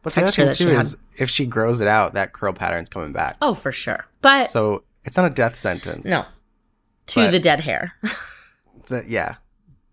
But 0.01 0.13
the 0.13 0.23
other 0.23 0.31
thing 0.31 0.47
that 0.47 0.57
she 0.57 0.65
too 0.65 0.71
is 0.71 0.97
if 1.17 1.29
she 1.29 1.45
grows 1.45 1.79
it 1.79 1.87
out, 1.87 2.15
that 2.15 2.33
curl 2.33 2.51
pattern's 2.51 2.89
coming 2.89 3.13
back. 3.13 3.37
Oh, 3.41 3.53
for 3.53 3.71
sure. 3.71 4.07
But 4.21 4.49
So 4.49 4.83
it's 5.05 5.15
not 5.15 5.31
a 5.31 5.33
death 5.33 5.55
sentence. 5.57 6.03
no, 6.03 6.25
to 7.07 7.31
the 7.31 7.39
dead 7.39 7.61
hair. 7.61 7.93
A- 8.91 9.01
yeah. 9.07 9.35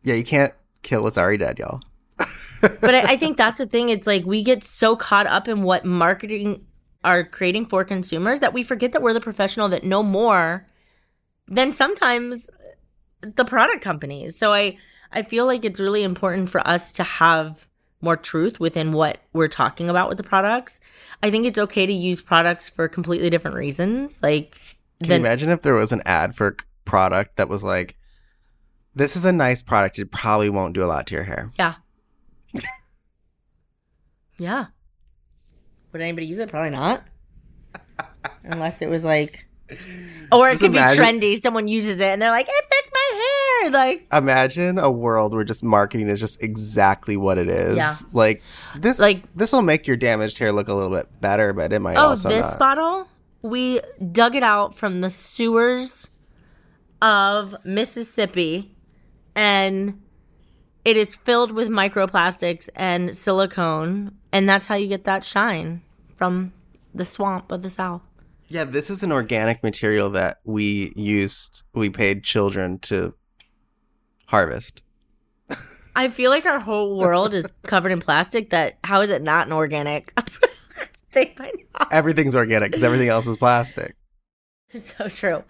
Yeah, 0.02 0.14
you 0.14 0.24
can't 0.24 0.52
kill 0.82 1.04
what's 1.04 1.16
already 1.16 1.36
dead, 1.38 1.56
y'all. 1.60 1.80
but 2.60 2.94
I, 2.96 3.12
I 3.12 3.16
think 3.16 3.36
that's 3.36 3.58
the 3.58 3.66
thing. 3.66 3.90
It's 3.90 4.08
like 4.08 4.24
we 4.24 4.42
get 4.42 4.64
so 4.64 4.96
caught 4.96 5.28
up 5.28 5.46
in 5.46 5.62
what 5.62 5.84
marketing 5.84 6.66
are 7.04 7.22
creating 7.22 7.64
for 7.66 7.84
consumers 7.84 8.40
that 8.40 8.52
we 8.52 8.64
forget 8.64 8.90
that 8.92 9.02
we're 9.02 9.14
the 9.14 9.20
professional 9.20 9.68
that 9.68 9.84
know 9.84 10.02
more 10.02 10.66
than 11.50 11.72
sometimes 11.72 12.48
the 13.20 13.44
product 13.44 13.82
companies. 13.82 14.38
So 14.38 14.54
I 14.54 14.78
I 15.12 15.22
feel 15.22 15.44
like 15.44 15.64
it's 15.64 15.80
really 15.80 16.04
important 16.04 16.48
for 16.48 16.66
us 16.66 16.92
to 16.92 17.02
have 17.02 17.68
more 18.00 18.16
truth 18.16 18.60
within 18.60 18.92
what 18.92 19.18
we're 19.32 19.48
talking 19.48 19.90
about 19.90 20.08
with 20.08 20.16
the 20.16 20.24
products. 20.24 20.80
I 21.22 21.30
think 21.30 21.44
it's 21.44 21.58
okay 21.58 21.84
to 21.84 21.92
use 21.92 22.22
products 22.22 22.68
for 22.68 22.88
completely 22.88 23.28
different 23.28 23.56
reasons. 23.56 24.16
Like 24.22 24.58
Can 25.00 25.08
then 25.08 25.20
you 25.20 25.26
imagine 25.26 25.50
if 25.50 25.62
there 25.62 25.74
was 25.74 25.92
an 25.92 26.00
ad 26.06 26.34
for 26.34 26.46
a 26.48 26.54
product 26.84 27.36
that 27.36 27.48
was 27.48 27.62
like, 27.62 27.96
this 28.94 29.16
is 29.16 29.24
a 29.24 29.32
nice 29.32 29.62
product. 29.62 29.98
It 29.98 30.10
probably 30.10 30.48
won't 30.48 30.74
do 30.74 30.82
a 30.82 30.86
lot 30.86 31.06
to 31.08 31.14
your 31.14 31.24
hair. 31.24 31.52
yeah. 31.58 31.74
yeah. 34.38 34.66
Would 35.92 36.02
anybody 36.02 36.26
use 36.26 36.38
it? 36.38 36.48
Probably 36.48 36.70
not. 36.70 37.04
Unless 38.44 38.80
it 38.80 38.88
was 38.88 39.04
like 39.04 39.46
or 40.32 40.48
it 40.48 40.52
Just 40.52 40.62
could 40.62 40.70
imagine- 40.72 41.20
be 41.20 41.34
trendy. 41.34 41.40
Someone 41.42 41.68
uses 41.68 42.00
it 42.00 42.04
and 42.08 42.20
they're 42.22 42.30
like, 42.30 42.46
it 42.48 42.64
fits 42.72 42.90
my 42.92 43.10
hair. 43.62 43.70
Like 43.72 44.06
Imagine 44.12 44.78
a 44.78 44.90
world 44.90 45.34
where 45.34 45.44
just 45.44 45.62
marketing 45.62 46.08
is 46.08 46.18
just 46.20 46.42
exactly 46.42 47.16
what 47.16 47.36
it 47.38 47.48
is. 47.48 47.76
Yeah. 47.76 47.94
Like 48.12 48.42
this 48.76 48.98
Like- 48.98 49.22
this 49.34 49.52
will 49.52 49.62
make 49.62 49.86
your 49.86 49.96
damaged 49.96 50.38
hair 50.38 50.50
look 50.52 50.68
a 50.68 50.74
little 50.74 50.90
bit 50.96 51.08
better, 51.20 51.52
but 51.52 51.72
it 51.72 51.80
might 51.80 51.96
Oh, 51.96 52.10
this 52.10 52.24
not. 52.24 52.58
bottle? 52.58 53.08
We 53.42 53.80
dug 54.12 54.34
it 54.34 54.42
out 54.42 54.74
from 54.76 55.00
the 55.00 55.10
sewers 55.10 56.10
of 57.02 57.54
Mississippi 57.64 58.74
and 59.34 60.00
it 60.84 60.96
is 60.96 61.14
filled 61.14 61.52
with 61.52 61.68
microplastics 61.68 62.68
and 62.74 63.14
silicone 63.16 64.12
and 64.32 64.48
that's 64.48 64.66
how 64.66 64.74
you 64.74 64.86
get 64.86 65.04
that 65.04 65.24
shine 65.24 65.82
from 66.16 66.52
the 66.94 67.04
swamp 67.04 67.50
of 67.52 67.62
the 67.62 67.70
south. 67.70 68.02
Yeah, 68.52 68.64
this 68.64 68.90
is 68.90 69.04
an 69.04 69.12
organic 69.12 69.62
material 69.62 70.10
that 70.10 70.40
we 70.44 70.92
used 70.96 71.62
we 71.72 71.88
paid 71.88 72.24
children 72.24 72.80
to 72.80 73.14
harvest. 74.26 74.82
I 75.94 76.08
feel 76.08 76.30
like 76.32 76.46
our 76.46 76.58
whole 76.58 76.98
world 76.98 77.32
is 77.32 77.46
covered 77.62 77.92
in 77.92 78.00
plastic 78.00 78.50
that 78.50 78.78
how 78.82 79.02
is 79.02 79.10
it 79.10 79.22
not 79.22 79.46
an 79.46 79.52
organic 79.52 80.12
thing 81.12 81.32
by 81.38 81.52
now? 81.78 81.86
Everything's 81.92 82.34
organic 82.34 82.70
because 82.70 82.82
everything 82.82 83.08
else 83.08 83.28
is 83.28 83.36
plastic. 83.36 83.94
It's 84.70 84.96
so 84.98 85.08
true. 85.08 85.44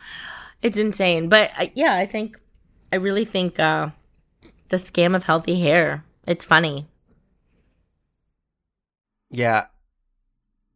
It's 0.60 0.76
insane. 0.76 1.30
But 1.30 1.52
uh, 1.58 1.66
yeah, 1.74 1.94
I 1.94 2.04
think, 2.04 2.38
I 2.92 2.96
really 2.96 3.24
think 3.24 3.58
uh, 3.58 3.90
the 4.68 4.76
scam 4.76 5.16
of 5.16 5.24
healthy 5.24 5.60
hair, 5.60 6.04
it's 6.26 6.44
funny. 6.44 6.86
Yeah. 9.30 9.66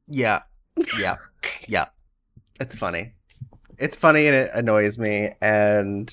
Yeah. 0.09 0.41
Yeah. 0.99 1.17
yeah. 1.69 1.87
It's 2.65 2.77
funny. 2.77 3.13
It's 3.79 3.97
funny 3.97 4.27
and 4.27 4.35
it 4.35 4.51
annoys 4.55 4.99
me. 4.99 5.31
And 5.43 6.09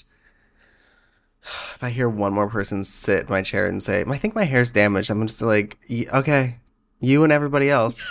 if 1.43 1.77
I 1.81 1.89
hear 1.89 2.09
one 2.09 2.33
more 2.33 2.49
person 2.49 2.83
sit 2.83 3.21
in 3.21 3.29
my 3.29 3.41
chair 3.41 3.67
and 3.67 3.81
say, 3.81 4.03
I 4.05 4.17
think 4.17 4.35
my 4.35 4.43
hair's 4.43 4.71
damaged, 4.71 5.09
I'm 5.09 5.25
just 5.25 5.41
like, 5.41 5.77
okay, 6.13 6.57
you 6.99 7.23
and 7.23 7.31
everybody 7.31 7.69
else. 7.69 8.05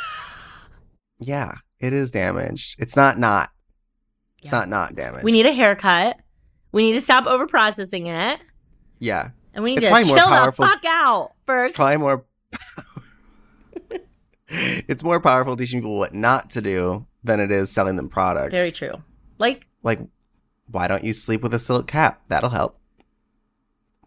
yeah, 1.20 1.56
it 1.80 1.92
is 1.92 2.10
damaged. 2.10 2.76
It's 2.78 2.96
not 2.96 3.18
not. 3.18 3.50
It's 4.42 4.50
Yeah. 4.50 4.60
not 4.60 4.68
not 4.70 4.94
damaged. 4.94 5.22
We 5.24 5.32
need 5.32 5.44
a 5.44 5.52
haircut. 5.52 6.16
We 6.72 6.84
need 6.84 6.94
to 6.94 7.02
stop 7.02 7.26
over 7.26 7.46
processing 7.46 8.06
it. 8.06 8.40
yeah. 8.98 9.30
And 9.52 9.64
we 9.64 9.74
need 9.74 9.84
It's 9.84 10.08
to 10.08 10.14
chill 10.14 10.30
the 10.30 10.52
fuck 10.52 10.82
out 10.86 11.32
first. 11.44 11.74
Probably 11.74 11.96
more. 11.98 12.24
it's 14.48 15.02
more 15.02 15.20
powerful 15.20 15.56
teaching 15.56 15.80
people 15.80 15.98
what 15.98 16.14
not 16.14 16.50
to 16.50 16.60
do 16.60 17.06
than 17.24 17.40
it 17.40 17.50
is 17.50 17.70
selling 17.70 17.96
them 17.96 18.08
products. 18.08 18.52
Very 18.54 18.70
true. 18.70 19.02
Like, 19.38 19.66
like 19.82 20.00
why 20.70 20.86
don't 20.88 21.04
you 21.04 21.12
sleep 21.12 21.42
with 21.42 21.52
a 21.54 21.58
silk 21.58 21.86
cap 21.86 22.22
that'll 22.28 22.50
help 22.50 22.76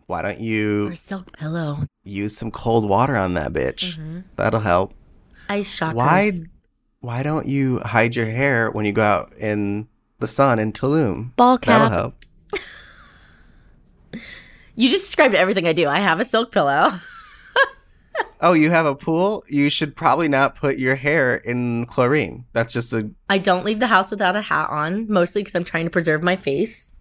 why 0.05 0.21
don't 0.21 0.39
you 0.39 0.89
or 0.89 0.95
silk 0.95 1.31
pillow. 1.37 1.87
use 2.03 2.35
some 2.37 2.51
cold 2.51 2.87
water 2.87 3.15
on 3.15 3.33
that 3.33 3.51
bitch 3.53 3.95
hmm 3.95 4.19
that'll 4.35 4.59
help 4.59 4.93
Ice 5.49 5.73
shockers. 5.73 5.95
why 5.95 6.31
why 6.99 7.23
don't 7.23 7.47
you 7.47 7.79
hide 7.79 8.15
your 8.15 8.27
hair 8.27 8.69
when 8.71 8.85
you 8.85 8.91
go 8.93 9.03
out 9.03 9.33
in 9.39 9.87
the 10.19 10.27
sun 10.27 10.59
in 10.59 10.71
Tulum 10.71 11.35
Ball 11.35 11.57
cap. 11.57 11.67
that'll 11.81 11.89
help 11.89 12.25
You 14.75 14.89
just 14.89 15.03
described 15.05 15.35
everything 15.35 15.67
I 15.67 15.73
do. 15.73 15.87
I 15.87 15.99
have 15.99 16.19
a 16.19 16.25
silk 16.25 16.51
pillow. 16.51 16.91
oh 18.43 18.53
you 18.53 18.69
have 18.69 18.85
a 18.85 18.95
pool 18.95 19.43
you 19.47 19.69
should 19.69 19.95
probably 19.95 20.27
not 20.27 20.55
put 20.55 20.77
your 20.77 20.95
hair 20.95 21.37
in 21.37 21.85
chlorine 21.87 22.45
that's 22.53 22.73
just 22.73 22.93
a 22.93 23.09
I 23.29 23.39
don't 23.39 23.65
leave 23.65 23.79
the 23.79 23.87
house 23.87 24.11
without 24.11 24.35
a 24.35 24.41
hat 24.41 24.69
on, 24.69 25.09
mostly 25.09 25.41
because 25.41 25.55
I'm 25.55 25.63
trying 25.63 25.85
to 25.85 25.89
preserve 25.89 26.21
my 26.21 26.35
face 26.35 26.91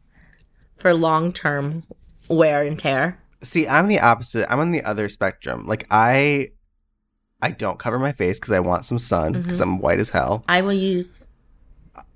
for 0.77 0.95
long 0.95 1.33
term 1.33 1.85
wear 2.29 2.63
and 2.63 2.79
tear. 2.79 3.21
see 3.43 3.69
i'm 3.69 3.89
the 3.89 4.01
opposite 4.01 4.51
i'm 4.51 4.59
on 4.59 4.71
the 4.71 4.83
other 4.83 5.09
spectrum 5.09 5.67
like 5.67 5.87
i 5.91 6.49
i 7.43 7.51
don't 7.51 7.79
cover 7.79 7.99
my 7.99 8.13
face 8.13 8.41
because 8.41 8.53
i 8.53 8.61
want 8.61 8.85
some 8.85 8.99
sun 8.99 9.33
because 9.33 9.61
mm-hmm. 9.61 9.75
i'm 9.75 9.79
white 9.81 9.99
as 9.99 10.09
hell 10.09 10.45
I 10.49 10.63
will 10.63 10.73
use 10.73 11.29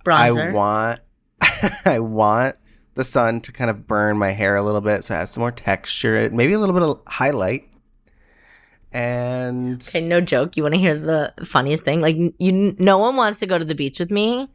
bronzer. 0.05 0.49
I 0.49 0.53
want 0.53 1.01
I 1.85 1.99
want 1.99 2.57
the 2.95 3.05
sun 3.05 3.41
to 3.43 3.53
kind 3.53 3.71
of 3.71 3.87
burn 3.87 4.17
my 4.17 4.31
hair 4.31 4.57
a 4.57 4.63
little 4.63 4.81
bit 4.81 5.05
so 5.05 5.15
it 5.15 5.19
has 5.19 5.31
some 5.31 5.43
more 5.43 5.53
texture, 5.53 6.29
maybe 6.31 6.55
a 6.55 6.59
little 6.59 6.75
bit 6.75 6.83
of 6.83 7.01
highlight. 7.07 7.69
And 8.97 9.87
Okay, 9.87 10.01
no 10.01 10.23
joke. 10.23 10.57
You 10.57 10.63
want 10.63 10.75
to 10.75 10.81
hear 10.81 10.99
the 10.99 11.35
funniest 11.45 11.85
thing? 11.85 12.01
Like, 12.01 12.17
you, 12.39 12.75
no 12.79 12.97
one 12.97 13.15
wants 13.15 13.41
to 13.41 13.47
go 13.47 13.59
to 13.59 13.65
the 13.65 13.75
beach 13.75 13.99
with 13.99 14.11
me 14.11 14.49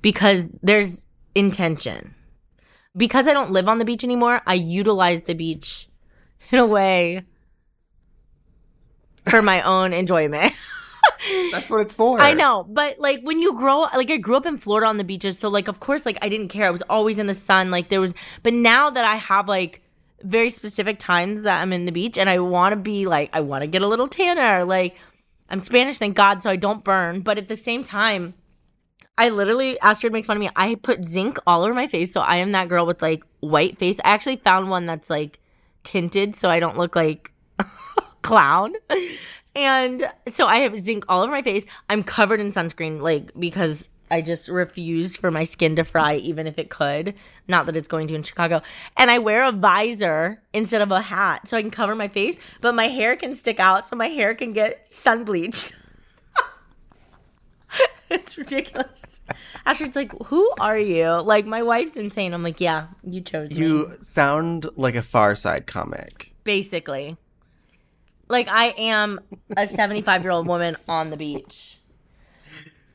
because 0.00 0.48
there's 0.62 1.06
intention. 1.34 2.14
Because 2.96 3.26
I 3.26 3.32
don't 3.32 3.50
live 3.50 3.68
on 3.68 3.78
the 3.78 3.84
beach 3.84 4.04
anymore, 4.04 4.42
I 4.46 4.54
utilize 4.54 5.22
the 5.22 5.34
beach 5.34 5.88
in 6.52 6.60
a 6.60 6.66
way 6.66 7.24
for 9.28 9.42
my 9.42 9.60
own 9.62 9.92
enjoyment. 9.92 10.52
that's 11.50 11.68
what 11.68 11.80
it's 11.80 11.92
for. 11.94 12.20
I 12.20 12.32
know, 12.32 12.64
but 12.68 13.00
like 13.00 13.22
when 13.22 13.40
you 13.40 13.56
grow, 13.56 13.80
like 13.80 14.10
I 14.10 14.18
grew 14.18 14.36
up 14.36 14.46
in 14.46 14.56
Florida 14.56 14.86
on 14.86 14.98
the 14.98 15.04
beaches, 15.04 15.36
so 15.36 15.48
like 15.48 15.66
of 15.66 15.80
course, 15.80 16.06
like 16.06 16.18
I 16.22 16.28
didn't 16.28 16.48
care. 16.48 16.66
I 16.66 16.70
was 16.70 16.82
always 16.82 17.18
in 17.18 17.26
the 17.26 17.34
sun. 17.34 17.72
Like 17.72 17.88
there 17.88 18.00
was, 18.00 18.14
but 18.44 18.52
now 18.52 18.90
that 18.90 19.04
I 19.04 19.16
have 19.16 19.48
like 19.48 19.82
very 20.22 20.50
specific 20.50 20.98
times 20.98 21.42
that 21.42 21.60
I'm 21.60 21.72
in 21.72 21.84
the 21.84 21.92
beach, 21.92 22.18
and 22.18 22.28
I 22.28 22.38
want 22.38 22.72
to 22.72 22.76
be 22.76 23.06
like, 23.06 23.30
I 23.32 23.40
want 23.40 23.62
to 23.62 23.66
get 23.66 23.82
a 23.82 23.88
little 23.88 24.08
tanner. 24.08 24.64
Like 24.64 24.96
I'm 25.48 25.60
Spanish, 25.60 25.98
thank 25.98 26.16
God, 26.16 26.42
so 26.42 26.50
I 26.50 26.56
don't 26.56 26.84
burn. 26.84 27.20
But 27.20 27.38
at 27.38 27.48
the 27.48 27.56
same 27.56 27.82
time, 27.82 28.34
I 29.18 29.28
literally 29.30 29.78
Astrid 29.80 30.12
makes 30.12 30.26
fun 30.26 30.36
of 30.36 30.40
me. 30.40 30.50
I 30.54 30.76
put 30.76 31.04
zinc 31.04 31.38
all 31.46 31.62
over 31.62 31.74
my 31.74 31.86
face, 31.86 32.12
so 32.12 32.20
I 32.20 32.36
am 32.36 32.52
that 32.52 32.68
girl 32.68 32.86
with 32.86 33.02
like 33.02 33.24
white 33.40 33.78
face. 33.78 33.98
I 34.04 34.10
actually 34.10 34.36
found 34.36 34.70
one 34.70 34.86
that's 34.86 35.10
like 35.10 35.40
tinted, 35.82 36.34
so 36.34 36.48
I 36.48 36.60
don't 36.60 36.78
look 36.78 36.94
like 36.94 37.32
clown. 38.22 38.74
And 39.56 40.08
so 40.28 40.46
I 40.46 40.58
have 40.58 40.78
zinc 40.78 41.04
all 41.08 41.22
over 41.22 41.32
my 41.32 41.42
face. 41.42 41.66
I'm 41.88 42.04
covered 42.04 42.40
in 42.40 42.48
sunscreen, 42.48 43.00
like 43.00 43.32
because 43.38 43.88
I 44.10 44.22
just 44.22 44.48
refuse 44.48 45.16
for 45.16 45.30
my 45.30 45.44
skin 45.44 45.76
to 45.76 45.84
fry, 45.84 46.16
even 46.16 46.46
if 46.46 46.58
it 46.58 46.70
could. 46.70 47.14
Not 47.48 47.66
that 47.66 47.76
it's 47.76 47.88
going 47.88 48.08
to 48.08 48.14
in 48.14 48.22
Chicago. 48.22 48.62
And 48.96 49.10
I 49.10 49.18
wear 49.18 49.46
a 49.46 49.52
visor 49.52 50.42
instead 50.52 50.82
of 50.82 50.90
a 50.90 51.00
hat 51.00 51.48
so 51.48 51.56
I 51.56 51.62
can 51.62 51.70
cover 51.70 51.94
my 51.94 52.08
face, 52.08 52.38
but 52.60 52.74
my 52.74 52.88
hair 52.88 53.16
can 53.16 53.34
stick 53.34 53.60
out 53.60 53.86
so 53.86 53.96
my 53.96 54.08
hair 54.08 54.34
can 54.34 54.52
get 54.52 54.92
sun 54.92 55.24
bleached. 55.24 55.74
it's 58.10 58.36
ridiculous. 58.36 59.20
Astrid's 59.64 59.96
like, 59.96 60.12
Who 60.26 60.50
are 60.58 60.78
you? 60.78 61.22
Like, 61.22 61.46
my 61.46 61.62
wife's 61.62 61.96
insane. 61.96 62.34
I'm 62.34 62.42
like, 62.42 62.60
Yeah, 62.60 62.88
you 63.04 63.20
chose 63.20 63.54
me. 63.54 63.60
You 63.60 63.92
sound 64.00 64.66
like 64.76 64.96
a 64.96 65.02
Far 65.02 65.34
Side 65.34 65.66
comic. 65.66 66.32
basically. 66.44 67.16
Like 68.28 68.46
I 68.48 68.66
am 68.78 69.18
a 69.56 69.66
75 69.66 70.22
year 70.22 70.30
old 70.30 70.46
woman 70.46 70.76
on 70.88 71.10
the 71.10 71.16
beach, 71.16 71.79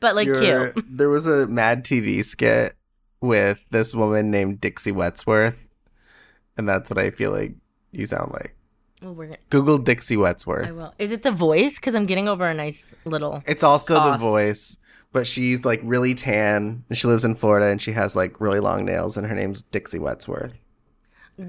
but 0.00 0.14
like 0.16 0.26
You're- 0.26 0.70
cute. 0.72 0.84
There 0.96 1.08
was 1.08 1.26
a 1.26 1.46
Mad 1.46 1.84
TV 1.84 2.24
skit 2.24 2.74
with 3.20 3.64
this 3.70 3.94
woman 3.94 4.30
named 4.30 4.60
Dixie 4.60 4.92
Wetsworth, 4.92 5.56
and 6.56 6.68
that's 6.68 6.90
what 6.90 6.98
I 6.98 7.10
feel 7.10 7.30
like 7.32 7.54
you 7.92 8.06
sound 8.06 8.32
like. 8.32 8.54
Well, 9.02 9.14
we're 9.14 9.26
gonna, 9.26 9.38
Google 9.50 9.78
Dixie 9.78 10.16
Wetsworth. 10.16 10.68
I 10.68 10.72
will. 10.72 10.94
Is 10.98 11.12
it 11.12 11.22
the 11.22 11.30
voice? 11.30 11.76
Because 11.76 11.94
I'm 11.94 12.06
getting 12.06 12.28
over 12.28 12.46
a 12.46 12.54
nice 12.54 12.94
little. 13.04 13.42
It's 13.46 13.62
also 13.62 13.94
the 14.12 14.16
voice, 14.18 14.78
but 15.12 15.26
she's 15.26 15.64
like 15.64 15.80
really 15.84 16.14
tan. 16.14 16.84
and 16.88 16.96
She 16.98 17.06
lives 17.06 17.24
in 17.24 17.34
Florida 17.34 17.66
and 17.66 17.80
she 17.80 17.92
has 17.92 18.16
like 18.16 18.40
really 18.40 18.60
long 18.60 18.84
nails, 18.84 19.16
and 19.16 19.26
her 19.26 19.34
name's 19.34 19.62
Dixie 19.62 19.98
Wetsworth. 19.98 20.52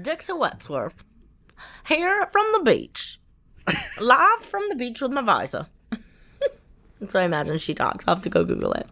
Dixie 0.02 0.32
Wetsworth 0.34 0.96
here 1.86 2.26
from 2.26 2.46
the 2.52 2.60
beach, 2.62 3.18
live 4.00 4.40
from 4.40 4.64
the 4.68 4.74
beach 4.74 5.00
with 5.00 5.10
my 5.12 5.22
visor. 5.22 5.66
That's 7.00 7.14
what 7.14 7.22
I 7.22 7.24
imagine 7.24 7.58
she 7.58 7.74
talks. 7.74 8.04
I'll 8.06 8.14
have 8.16 8.22
to 8.24 8.30
go 8.30 8.44
Google 8.44 8.72
it. 8.72 8.86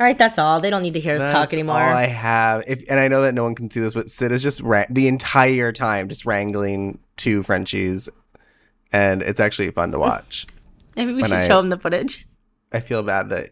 All 0.00 0.04
right, 0.04 0.18
that's 0.18 0.38
all. 0.38 0.60
They 0.60 0.70
don't 0.70 0.82
need 0.82 0.94
to 0.94 1.00
hear 1.00 1.14
us 1.16 1.30
talk 1.30 1.52
anymore. 1.52 1.76
all 1.76 1.94
I 1.94 2.06
have. 2.06 2.64
If, 2.66 2.84
and 2.90 2.98
I 2.98 3.06
know 3.08 3.22
that 3.22 3.34
no 3.34 3.44
one 3.44 3.54
can 3.54 3.70
see 3.70 3.80
this, 3.80 3.94
but 3.94 4.10
Sid 4.10 4.32
is 4.32 4.42
just 4.42 4.60
ra- 4.60 4.86
the 4.90 5.06
entire 5.06 5.70
time 5.70 6.08
just 6.08 6.26
wrangling 6.26 6.98
two 7.16 7.42
Frenchies, 7.44 8.08
and 8.92 9.22
it's 9.22 9.38
actually 9.38 9.70
fun 9.70 9.92
to 9.92 9.98
watch. 9.98 10.46
Maybe 10.96 11.14
we 11.14 11.22
should 11.22 11.32
I- 11.32 11.46
show 11.46 11.58
them 11.58 11.68
the 11.70 11.78
footage. 11.78 12.26
I 12.72 12.80
feel 12.80 13.02
bad 13.04 13.28
that. 13.28 13.50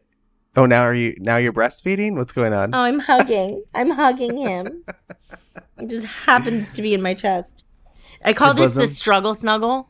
Oh, 0.56 0.66
now 0.66 0.82
are 0.82 0.94
you 0.94 1.14
now 1.18 1.36
you're 1.36 1.52
breastfeeding? 1.52 2.16
What's 2.16 2.32
going 2.32 2.52
on? 2.52 2.74
Oh, 2.74 2.80
I'm 2.80 2.98
hugging. 2.98 3.62
I'm 3.74 3.90
hugging 3.90 4.36
him. 4.36 4.84
It 5.78 5.88
just 5.88 6.06
happens 6.06 6.72
to 6.74 6.82
be 6.82 6.94
in 6.94 7.02
my 7.02 7.12
chest. 7.14 7.64
I 8.24 8.32
call 8.34 8.54
this 8.54 8.74
the 8.74 8.86
struggle 8.86 9.34
snuggle, 9.34 9.88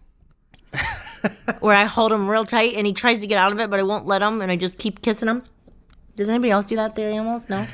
where 1.60 1.76
I 1.76 1.84
hold 1.84 2.12
him 2.12 2.28
real 2.28 2.44
tight 2.44 2.74
and 2.76 2.86
he 2.86 2.92
tries 2.92 3.20
to 3.20 3.26
get 3.26 3.38
out 3.38 3.52
of 3.52 3.60
it, 3.60 3.70
but 3.70 3.78
I 3.78 3.82
won't 3.82 4.06
let 4.06 4.22
him, 4.22 4.40
and 4.40 4.50
I 4.50 4.56
just 4.56 4.78
keep 4.78 5.02
kissing 5.02 5.28
him. 5.28 5.42
Does 6.16 6.28
anybody 6.28 6.50
else 6.50 6.66
do 6.66 6.76
that? 6.76 6.94
Their 6.96 7.10
animals? 7.10 7.48
No. 7.48 7.66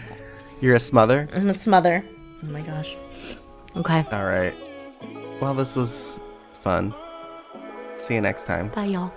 You're 0.60 0.76
a 0.76 0.80
smother. 0.80 1.28
I'm 1.34 1.48
a 1.48 1.54
smother. 1.54 2.04
Oh 2.42 2.46
my 2.46 2.60
gosh. 2.60 2.96
Okay. 3.76 4.04
All 4.12 4.24
right. 4.24 4.54
Well, 5.40 5.54
this 5.54 5.76
was 5.76 6.20
fun. 6.52 6.94
See 7.96 8.14
you 8.14 8.20
next 8.20 8.44
time. 8.44 8.68
Bye, 8.68 8.86
y'all. 8.86 9.12